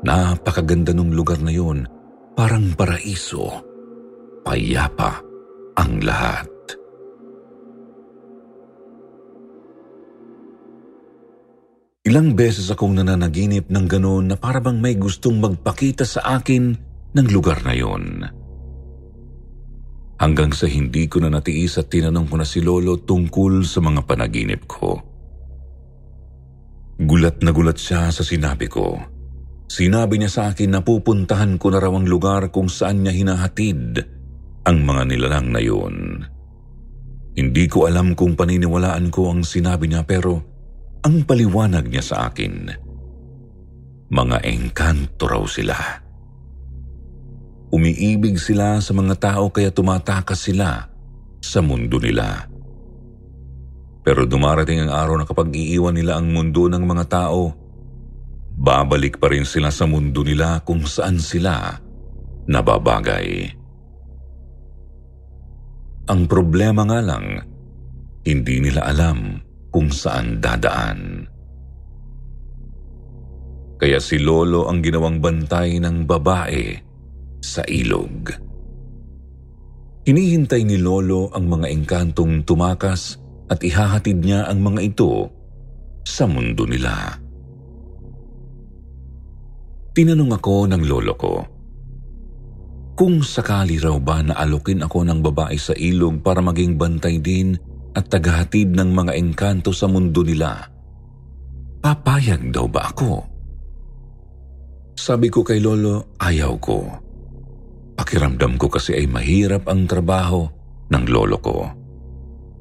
Napakaganda 0.04 0.92
ng 0.92 1.16
lugar 1.16 1.40
na 1.40 1.52
yun, 1.52 1.88
parang 2.38 2.70
paraiso. 2.78 3.50
Payapa 4.46 5.18
ang 5.74 5.98
lahat. 6.06 6.46
Ilang 12.06 12.38
beses 12.38 12.70
akong 12.70 12.94
nananaginip 12.94 13.66
ng 13.66 13.86
ganoon 13.90 14.30
na 14.30 14.36
parabang 14.38 14.78
may 14.78 14.94
gustong 14.94 15.42
magpakita 15.42 16.06
sa 16.06 16.38
akin 16.38 16.78
ng 17.18 17.26
lugar 17.34 17.66
na 17.66 17.74
yon. 17.74 18.22
hanggang 20.18 20.50
sa 20.50 20.66
hindi 20.66 21.06
ko 21.06 21.22
na 21.22 21.30
natiis 21.30 21.78
at 21.78 21.94
tinanong 21.94 22.26
ko 22.26 22.42
na 22.42 22.46
si 22.46 22.58
Lolo 22.58 22.98
tungkol 22.98 23.62
sa 23.62 23.78
mga 23.78 24.02
panaginip 24.02 24.66
ko. 24.66 24.98
Gulat 26.98 27.38
na 27.46 27.54
gulat 27.54 27.78
siya 27.78 28.10
sa 28.10 28.26
sinabi 28.26 28.66
ko. 28.66 29.17
Sinabi 29.68 30.16
niya 30.16 30.32
sa 30.32 30.42
akin 30.48 30.72
na 30.72 30.80
pupuntahan 30.80 31.60
ko 31.60 31.68
na 31.68 31.78
raw 31.78 31.92
ang 31.92 32.08
lugar 32.08 32.48
kung 32.48 32.72
saan 32.72 33.04
niya 33.04 33.12
hinahatid 33.12 34.00
ang 34.64 34.78
mga 34.84 35.02
nilalang 35.12 35.48
na 35.52 35.60
yun. 35.60 36.24
Hindi 37.36 37.64
ko 37.68 37.86
alam 37.86 38.16
kung 38.16 38.34
paniniwalaan 38.34 39.12
ko 39.12 39.30
ang 39.30 39.44
sinabi 39.44 39.92
niya 39.92 40.02
pero 40.08 40.40
ang 41.04 41.22
paliwanag 41.22 41.86
niya 41.86 42.02
sa 42.02 42.16
akin, 42.32 42.72
mga 44.08 44.36
engkanto 44.42 45.28
raw 45.28 45.44
sila. 45.46 45.76
Umiibig 47.68 48.40
sila 48.40 48.80
sa 48.80 48.96
mga 48.96 49.14
tao 49.20 49.52
kaya 49.52 49.68
tumatakas 49.68 50.48
sila 50.48 50.88
sa 51.44 51.60
mundo 51.60 52.00
nila. 52.00 52.48
Pero 54.02 54.24
dumarating 54.24 54.88
ang 54.88 54.92
araw 54.96 55.20
na 55.20 55.28
kapag 55.28 55.52
iiwan 55.52 55.92
nila 55.92 56.16
ang 56.16 56.32
mundo 56.32 56.64
ng 56.64 56.80
mga 56.80 57.04
tao, 57.12 57.52
babalik 58.58 59.22
pa 59.22 59.30
rin 59.30 59.46
sila 59.46 59.70
sa 59.70 59.86
mundo 59.86 60.26
nila 60.26 60.60
kung 60.66 60.82
saan 60.82 61.22
sila 61.22 61.78
nababagay. 62.50 63.54
Ang 66.08 66.24
problema 66.24 66.88
nga 66.88 67.00
lang, 67.04 67.38
hindi 68.24 68.64
nila 68.64 68.88
alam 68.88 69.38
kung 69.70 69.92
saan 69.92 70.40
dadaan. 70.40 71.28
Kaya 73.78 74.02
si 74.02 74.18
Lolo 74.18 74.66
ang 74.66 74.82
ginawang 74.82 75.22
bantay 75.22 75.78
ng 75.78 76.02
babae 76.08 76.74
sa 77.38 77.62
ilog. 77.68 78.32
Hinihintay 80.08 80.64
ni 80.64 80.80
Lolo 80.80 81.30
ang 81.36 81.46
mga 81.46 81.68
engkantong 81.70 82.42
tumakas 82.42 83.20
at 83.52 83.60
ihahatid 83.60 84.24
niya 84.24 84.48
ang 84.48 84.64
mga 84.64 84.80
ito 84.82 85.28
sa 86.02 86.24
mundo 86.24 86.64
nila. 86.64 87.27
Tinanong 89.94 90.32
ako 90.36 90.54
ng 90.70 90.82
lolo 90.86 91.14
ko, 91.18 91.34
kung 92.98 93.22
sakali 93.22 93.78
raw 93.78 93.94
ba 94.02 94.26
na 94.26 94.34
alukin 94.34 94.82
ako 94.82 95.06
ng 95.06 95.22
babae 95.22 95.54
sa 95.54 95.70
ilog 95.78 96.18
para 96.18 96.42
maging 96.42 96.74
bantay 96.74 97.22
din 97.22 97.54
at 97.94 98.10
tagahatid 98.10 98.74
ng 98.74 98.90
mga 98.90 99.14
engkanto 99.14 99.70
sa 99.70 99.86
mundo 99.86 100.26
nila, 100.26 100.66
papayag 101.78 102.50
daw 102.50 102.66
ba 102.66 102.90
ako? 102.90 103.22
Sabi 104.98 105.30
ko 105.30 105.46
kay 105.46 105.62
Lolo, 105.62 106.18
ayaw 106.18 106.58
ko. 106.58 106.78
Pakiramdam 107.94 108.58
ko 108.58 108.66
kasi 108.66 108.98
ay 108.98 109.06
mahirap 109.06 109.70
ang 109.70 109.86
trabaho 109.86 110.42
ng 110.90 111.04
lolo 111.06 111.38
ko. 111.38 111.70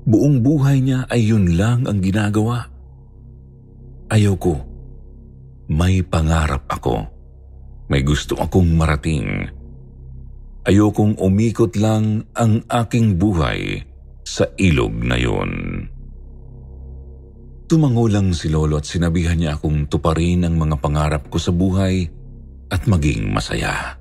Buong 0.05 0.45
buhay 0.45 0.85
niya 0.85 1.09
ay 1.09 1.33
yun 1.33 1.57
lang 1.57 1.89
ang 1.89 1.97
ginagawa. 1.97 2.61
Ayaw 4.13 4.37
ko. 4.37 4.53
May 5.73 6.05
pangarap 6.05 6.69
ako. 6.69 7.16
May 7.87 8.03
gusto 8.03 8.35
akong 8.35 8.75
marating. 8.75 9.47
Ayokong 10.67 11.15
umikot 11.15 11.79
lang 11.79 12.27
ang 12.35 12.59
aking 12.67 13.15
buhay 13.15 13.79
sa 14.27 14.43
ilog 14.59 14.91
na 15.07 15.15
yon. 15.15 15.51
Tumango 17.67 18.07
lang 18.11 18.35
si 18.35 18.51
Lolo 18.51 18.79
at 18.79 18.87
sinabihan 18.87 19.39
niya 19.39 19.55
akong 19.55 19.87
tuparin 19.87 20.43
ang 20.43 20.59
mga 20.59 20.75
pangarap 20.83 21.23
ko 21.31 21.39
sa 21.39 21.55
buhay 21.55 22.03
at 22.67 22.83
maging 22.87 23.31
masaya. 23.31 23.95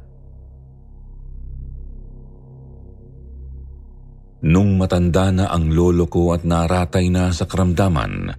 Nung 4.47 4.79
matanda 4.79 5.35
na 5.35 5.51
ang 5.51 5.75
lolo 5.75 6.07
ko 6.07 6.31
at 6.31 6.47
naratay 6.47 7.11
na 7.11 7.35
sa 7.35 7.51
karamdaman, 7.51 8.31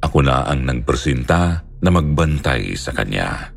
ako 0.00 0.18
na 0.24 0.48
ang 0.48 0.64
nagpresenta 0.64 1.60
na 1.84 1.90
magbantay 1.92 2.72
sa 2.76 2.92
kanya. 2.96 3.53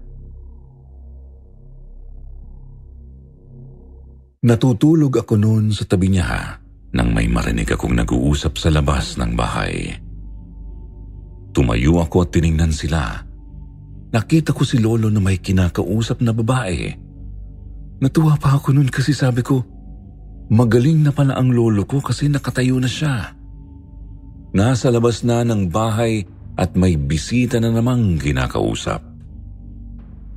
Natutulog 4.46 5.18
ako 5.18 5.34
noon 5.34 5.74
sa 5.74 5.90
tabi 5.90 6.14
niya 6.14 6.62
nang 6.94 7.10
may 7.10 7.26
marinig 7.26 7.74
akong 7.74 7.98
nag-uusap 7.98 8.62
sa 8.62 8.70
labas 8.70 9.18
ng 9.18 9.34
bahay. 9.34 9.98
Tumayo 11.58 11.98
ako 12.06 12.22
at 12.22 12.38
tiningnan 12.38 12.70
sila. 12.70 13.18
Nakita 14.14 14.54
ko 14.54 14.62
si 14.62 14.78
Lolo 14.78 15.10
na 15.10 15.18
may 15.18 15.42
kinakausap 15.42 16.22
na 16.22 16.38
babae. 16.38 16.94
Natuwa 17.98 18.38
pa 18.38 18.62
ako 18.62 18.78
noon 18.78 18.94
kasi 18.94 19.10
sabi 19.10 19.42
ko, 19.42 19.66
magaling 20.54 21.02
na 21.02 21.10
pala 21.10 21.34
ang 21.34 21.50
lolo 21.50 21.90
ko 21.90 21.98
kasi 21.98 22.30
nakatayo 22.30 22.78
na 22.78 22.86
siya. 22.86 23.34
Nasa 24.54 24.94
labas 24.94 25.26
na 25.26 25.42
ng 25.42 25.66
bahay 25.66 26.22
at 26.62 26.78
may 26.78 26.94
bisita 26.94 27.58
na 27.58 27.74
namang 27.74 28.22
kinakausap. 28.22 29.02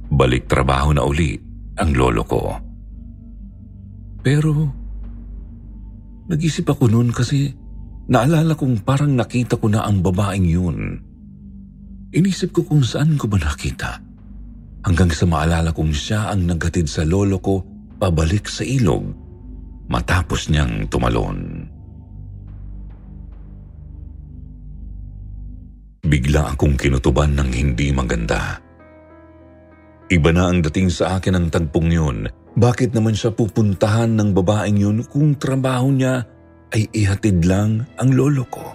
Balik 0.08 0.48
trabaho 0.48 0.96
na 0.96 1.04
uli 1.04 1.36
ang 1.76 1.92
lolo 1.92 2.24
ko. 2.24 2.69
Pero, 4.20 4.52
nag-isip 6.28 6.68
ako 6.68 6.92
noon 6.92 7.11
kasi 7.11 7.56
naalala 8.12 8.52
kong 8.52 8.85
parang 8.85 9.16
nakita 9.16 9.56
ko 9.56 9.72
na 9.72 9.88
ang 9.88 10.04
babaeng 10.04 10.44
yun. 10.44 10.78
Inisip 12.12 12.52
ko 12.52 12.66
kung 12.66 12.85
saan 12.85 13.16
ko 13.16 13.30
ba 13.30 13.40
nakita. 13.40 14.02
Hanggang 14.85 15.12
sa 15.12 15.24
maalala 15.28 15.72
kong 15.72 15.92
siya 15.92 16.33
ang 16.33 16.48
naghatid 16.48 16.88
sa 16.88 17.04
lolo 17.04 17.37
ko 17.40 17.61
pabalik 18.00 18.48
sa 18.48 18.64
ilog 18.64 19.12
matapos 19.88 20.48
niyang 20.48 20.88
tumalon. 20.88 21.68
Bigla 26.00 26.56
akong 26.56 26.74
kinutuban 26.80 27.37
ng 27.37 27.50
hindi 27.52 27.92
maganda. 27.92 28.59
Iba 30.11 30.35
na 30.35 30.50
ang 30.50 30.59
dating 30.64 30.90
sa 30.90 31.20
akin 31.20 31.38
ng 31.38 31.46
tagpong 31.54 31.90
yun 31.92 32.26
bakit 32.58 32.90
naman 32.96 33.14
siya 33.14 33.30
pupuntahan 33.30 34.10
ng 34.18 34.34
babaeng 34.34 34.78
yun 34.78 34.98
kung 35.06 35.38
trabaho 35.38 35.90
niya 35.90 36.26
ay 36.74 36.86
ihatid 36.90 37.46
lang 37.46 37.86
ang 37.98 38.10
lolo 38.10 38.44
ko? 38.50 38.66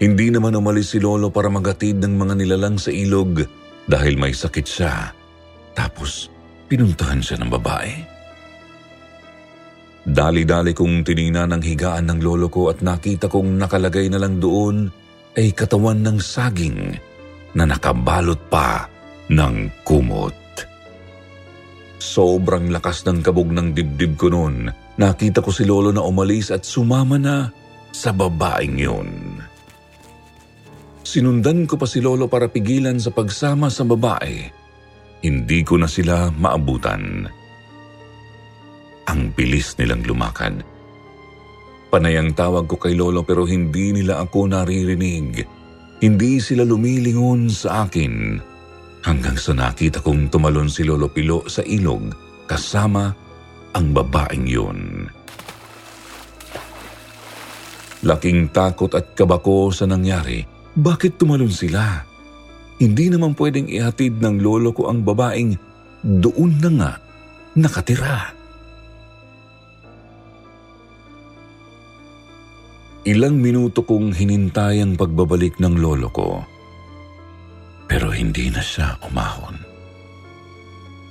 Hindi 0.00 0.32
naman 0.32 0.56
umalis 0.56 0.96
si 0.96 0.98
lolo 1.02 1.28
para 1.28 1.52
maghatid 1.52 2.00
ng 2.00 2.14
mga 2.16 2.34
nilalang 2.40 2.80
sa 2.80 2.88
ilog 2.88 3.44
dahil 3.84 4.16
may 4.16 4.32
sakit 4.32 4.66
siya. 4.66 5.12
Tapos 5.76 6.32
pinuntahan 6.70 7.20
siya 7.20 7.36
ng 7.42 7.50
babae. 7.52 7.92
Dali-dali 10.00 10.72
kong 10.72 11.04
tiningnan 11.04 11.52
ang 11.52 11.60
higaan 11.60 12.08
ng 12.08 12.24
lolo 12.24 12.48
ko 12.48 12.72
at 12.72 12.80
nakita 12.80 13.28
kong 13.28 13.60
nakalagay 13.60 14.08
na 14.08 14.16
lang 14.16 14.40
doon 14.40 14.88
ay 15.36 15.52
katawan 15.52 16.00
ng 16.00 16.16
saging 16.16 16.96
na 17.52 17.68
nakabalot 17.68 18.40
pa 18.48 18.88
ng 19.28 19.84
kumot. 19.84 20.39
Sobrang 22.00 22.72
lakas 22.72 23.04
ng 23.04 23.20
kabog 23.20 23.52
ng 23.52 23.76
dibdib 23.76 24.16
ko 24.16 24.32
noon. 24.32 24.72
Nakita 24.96 25.44
ko 25.44 25.52
si 25.52 25.68
Lolo 25.68 25.92
na 25.92 26.00
umalis 26.00 26.48
at 26.48 26.64
sumama 26.64 27.20
na 27.20 27.52
sa 27.92 28.10
babaeng 28.16 28.80
yun. 28.80 29.10
Sinundan 31.04 31.68
ko 31.68 31.76
pa 31.76 31.84
si 31.84 32.00
Lolo 32.00 32.24
para 32.24 32.48
pigilan 32.48 32.96
sa 32.96 33.12
pagsama 33.12 33.68
sa 33.68 33.84
babae. 33.84 34.48
Hindi 35.20 35.60
ko 35.60 35.76
na 35.76 35.84
sila 35.84 36.32
maabutan. 36.32 37.28
Ang 39.04 39.20
bilis 39.36 39.76
nilang 39.76 40.00
lumakad. 40.00 40.64
Panayang 41.92 42.32
tawag 42.32 42.64
ko 42.70 42.80
kay 42.80 42.96
Lolo 42.96 43.26
pero 43.26 43.44
hindi 43.44 43.92
nila 43.92 44.24
ako 44.24 44.48
naririnig. 44.48 45.44
Hindi 46.00 46.40
sila 46.40 46.64
lumilingon 46.64 47.52
sa 47.52 47.84
akin. 47.84 48.40
Hanggang 49.00 49.36
sa 49.40 49.56
nakita 49.56 50.04
kong 50.04 50.28
tumalon 50.28 50.68
si 50.68 50.84
Lolo 50.84 51.08
Pilo 51.08 51.48
sa 51.48 51.64
ilog 51.64 52.12
kasama 52.44 53.08
ang 53.72 53.86
babaeng 53.96 54.44
yun. 54.44 55.08
Laking 58.04 58.48
takot 58.52 58.92
at 58.96 59.12
kabako 59.16 59.72
sa 59.72 59.84
nangyari. 59.88 60.44
Bakit 60.76 61.20
tumalon 61.20 61.52
sila? 61.52 62.04
Hindi 62.80 63.12
naman 63.12 63.36
pwedeng 63.36 63.68
ihatid 63.68 64.24
ng 64.24 64.40
lolo 64.40 64.72
ko 64.72 64.88
ang 64.88 65.04
babaeng 65.04 65.52
doon 66.00 66.52
na 66.64 66.70
nga 66.72 66.92
nakatira. 67.60 68.32
Ilang 73.04 73.40
minuto 73.40 73.84
kong 73.84 74.12
hinintay 74.12 74.80
ang 74.84 74.96
pagbabalik 74.96 75.56
ng 75.56 75.74
lolo 75.80 76.08
ko. 76.12 76.44
Pero 77.90 78.14
hindi 78.14 78.46
na 78.54 78.62
siya 78.62 78.94
umahon. 79.02 79.58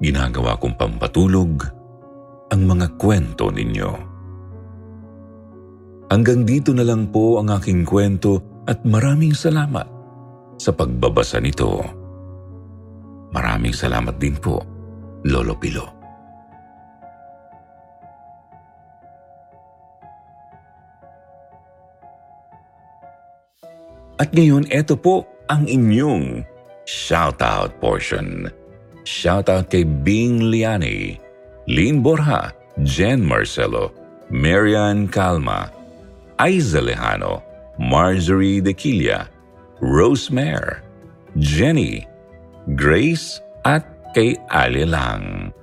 Ginagawa 0.00 0.56
kong 0.56 0.80
pampatulog 0.80 1.60
ang 2.48 2.62
mga 2.64 2.96
kwento 2.96 3.52
ninyo. 3.52 4.11
Hanggang 6.12 6.44
dito 6.44 6.76
na 6.76 6.84
lang 6.84 7.08
po 7.08 7.40
ang 7.40 7.48
aking 7.48 7.88
kwento 7.88 8.60
at 8.68 8.84
maraming 8.84 9.32
salamat 9.32 9.88
sa 10.60 10.68
pagbabasa 10.76 11.40
nito. 11.40 11.80
Maraming 13.32 13.72
salamat 13.72 14.20
din 14.20 14.36
po, 14.36 14.60
Lolo 15.24 15.56
Pilo. 15.56 15.88
At 24.20 24.36
ngayon, 24.36 24.68
eto 24.68 25.00
po 25.00 25.24
ang 25.48 25.64
inyong 25.64 26.44
shoutout 26.84 27.72
portion. 27.80 28.52
Shoutout 29.08 29.72
kay 29.72 29.88
Bing 29.88 30.52
Liani, 30.52 31.16
Lynn 31.72 32.04
Borja, 32.04 32.52
Jen 32.84 33.24
Marcelo, 33.24 33.96
Marian 34.28 35.08
Calma, 35.08 35.72
Aiza 36.42 36.82
Lejano, 36.82 37.38
Marjorie 37.78 38.58
Dequilia, 38.58 39.30
Rose 39.78 40.26
Mare, 40.26 40.82
Jenny, 41.38 42.02
Grace 42.74 43.38
at 43.62 43.86
kay 44.10 44.34
Ali 44.50 44.82
Lang. 44.82 45.54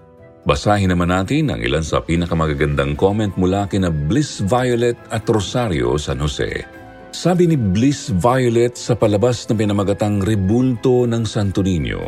Basahin 0.47 0.95
naman 0.95 1.11
natin 1.11 1.51
ang 1.51 1.59
ilan 1.59 1.83
sa 1.83 1.99
pinakamagagandang 1.99 2.95
comment 2.95 3.35
mula 3.35 3.67
kina 3.67 3.91
Bliss 3.91 4.39
Violet 4.39 4.95
at 5.11 5.27
Rosario 5.27 5.99
San 5.99 6.23
Jose. 6.23 6.63
Sabi 7.11 7.51
ni 7.51 7.59
Bliss 7.59 8.07
Violet 8.15 8.79
sa 8.79 8.95
palabas 8.95 9.51
na 9.51 9.59
pinamagatang 9.59 10.23
Rebulto 10.23 11.03
ng 11.03 11.27
Santo 11.27 11.59
Niño, 11.59 11.99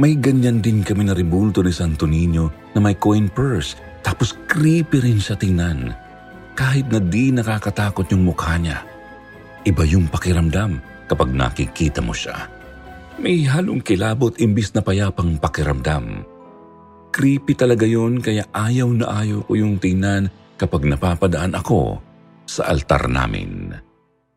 may 0.00 0.16
ganyan 0.16 0.64
din 0.64 0.80
kami 0.80 1.04
na 1.04 1.12
rebulto 1.12 1.60
ni 1.60 1.76
Santo 1.76 2.08
Niño 2.08 2.72
na 2.72 2.80
may 2.80 2.96
coin 2.96 3.28
purse 3.28 3.76
tapos 4.00 4.32
creepy 4.48 5.04
rin 5.04 5.20
siya 5.20 5.36
tingnan. 5.36 6.05
Kahit 6.56 6.88
na 6.88 6.96
di 6.96 7.28
nakakatakot 7.36 8.08
yung 8.16 8.32
mukha 8.32 8.56
niya. 8.56 8.80
Iba 9.68 9.84
yung 9.84 10.08
pakiramdam 10.08 10.80
kapag 11.04 11.28
nakikita 11.28 12.00
mo 12.00 12.16
siya. 12.16 12.48
May 13.20 13.44
halong 13.44 13.84
kilabot 13.84 14.32
imbis 14.40 14.72
na 14.72 14.80
payapang 14.80 15.36
pakiramdam. 15.36 16.24
Creepy 17.12 17.52
talaga 17.52 17.84
yon 17.84 18.24
kaya 18.24 18.48
ayaw 18.56 18.88
na 18.92 19.06
ayaw 19.20 19.44
ko 19.44 19.52
yung 19.52 19.76
tingnan 19.76 20.32
kapag 20.56 20.88
napapadaan 20.88 21.52
ako 21.52 22.00
sa 22.48 22.72
altar 22.72 23.04
namin. 23.08 23.76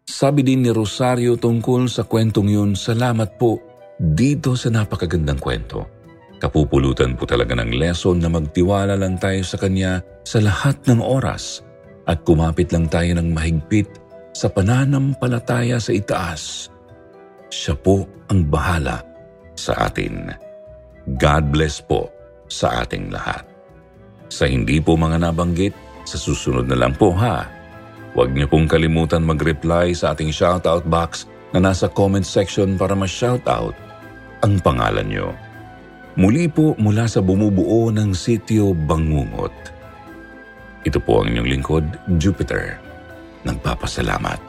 Sabi 0.04 0.44
din 0.44 0.66
ni 0.66 0.72
Rosario 0.76 1.40
tungkol 1.40 1.88
sa 1.88 2.04
kwentong 2.04 2.50
yun, 2.52 2.72
salamat 2.76 3.40
po 3.40 3.64
dito 3.96 4.60
sa 4.60 4.68
napakagandang 4.72 5.40
kwento. 5.40 5.88
Kapupulutan 6.40 7.20
po 7.20 7.28
talaga 7.28 7.56
ng 7.56 7.76
lesson 7.76 8.20
na 8.20 8.32
magtiwala 8.32 8.96
lang 8.96 9.20
tayo 9.20 9.44
sa 9.44 9.60
Kanya 9.60 10.00
sa 10.24 10.40
lahat 10.40 10.80
ng 10.88 11.04
oras 11.04 11.69
at 12.10 12.26
kumapit 12.26 12.74
lang 12.74 12.90
tayo 12.90 13.14
ng 13.22 13.30
mahigpit 13.30 13.86
sa 14.34 14.50
pananampalataya 14.50 15.78
sa 15.78 15.94
itaas. 15.94 16.74
Siya 17.54 17.78
po 17.78 18.10
ang 18.34 18.50
bahala 18.50 19.06
sa 19.54 19.86
atin. 19.86 20.34
God 21.22 21.54
bless 21.54 21.78
po 21.82 22.10
sa 22.50 22.82
ating 22.82 23.14
lahat. 23.14 23.46
Sa 24.30 24.50
hindi 24.50 24.82
po 24.82 24.98
mga 24.98 25.22
nabanggit, 25.22 25.74
sa 26.06 26.18
susunod 26.18 26.66
na 26.66 26.78
lang 26.78 26.98
po 26.98 27.14
ha. 27.14 27.46
Huwag 28.18 28.34
niyo 28.34 28.50
pong 28.50 28.66
kalimutan 28.66 29.22
mag-reply 29.22 29.94
sa 29.94 30.18
ating 30.18 30.34
shoutout 30.34 30.86
box 30.90 31.30
na 31.54 31.62
nasa 31.62 31.86
comment 31.90 32.26
section 32.26 32.74
para 32.78 32.98
ma-shoutout 32.98 33.78
ang 34.42 34.58
pangalan 34.66 35.06
niyo. 35.06 35.30
Muli 36.18 36.50
po 36.50 36.74
mula 36.82 37.06
sa 37.06 37.22
bumubuo 37.22 37.94
ng 37.94 38.18
sitio 38.18 38.74
Bangungot. 38.74 39.79
Ito 40.88 41.00
po 41.04 41.20
ang 41.24 41.36
inyong 41.36 41.50
lingkod, 41.60 41.86
Jupiter. 42.16 42.80
Nagpapasalamat. 43.44 44.49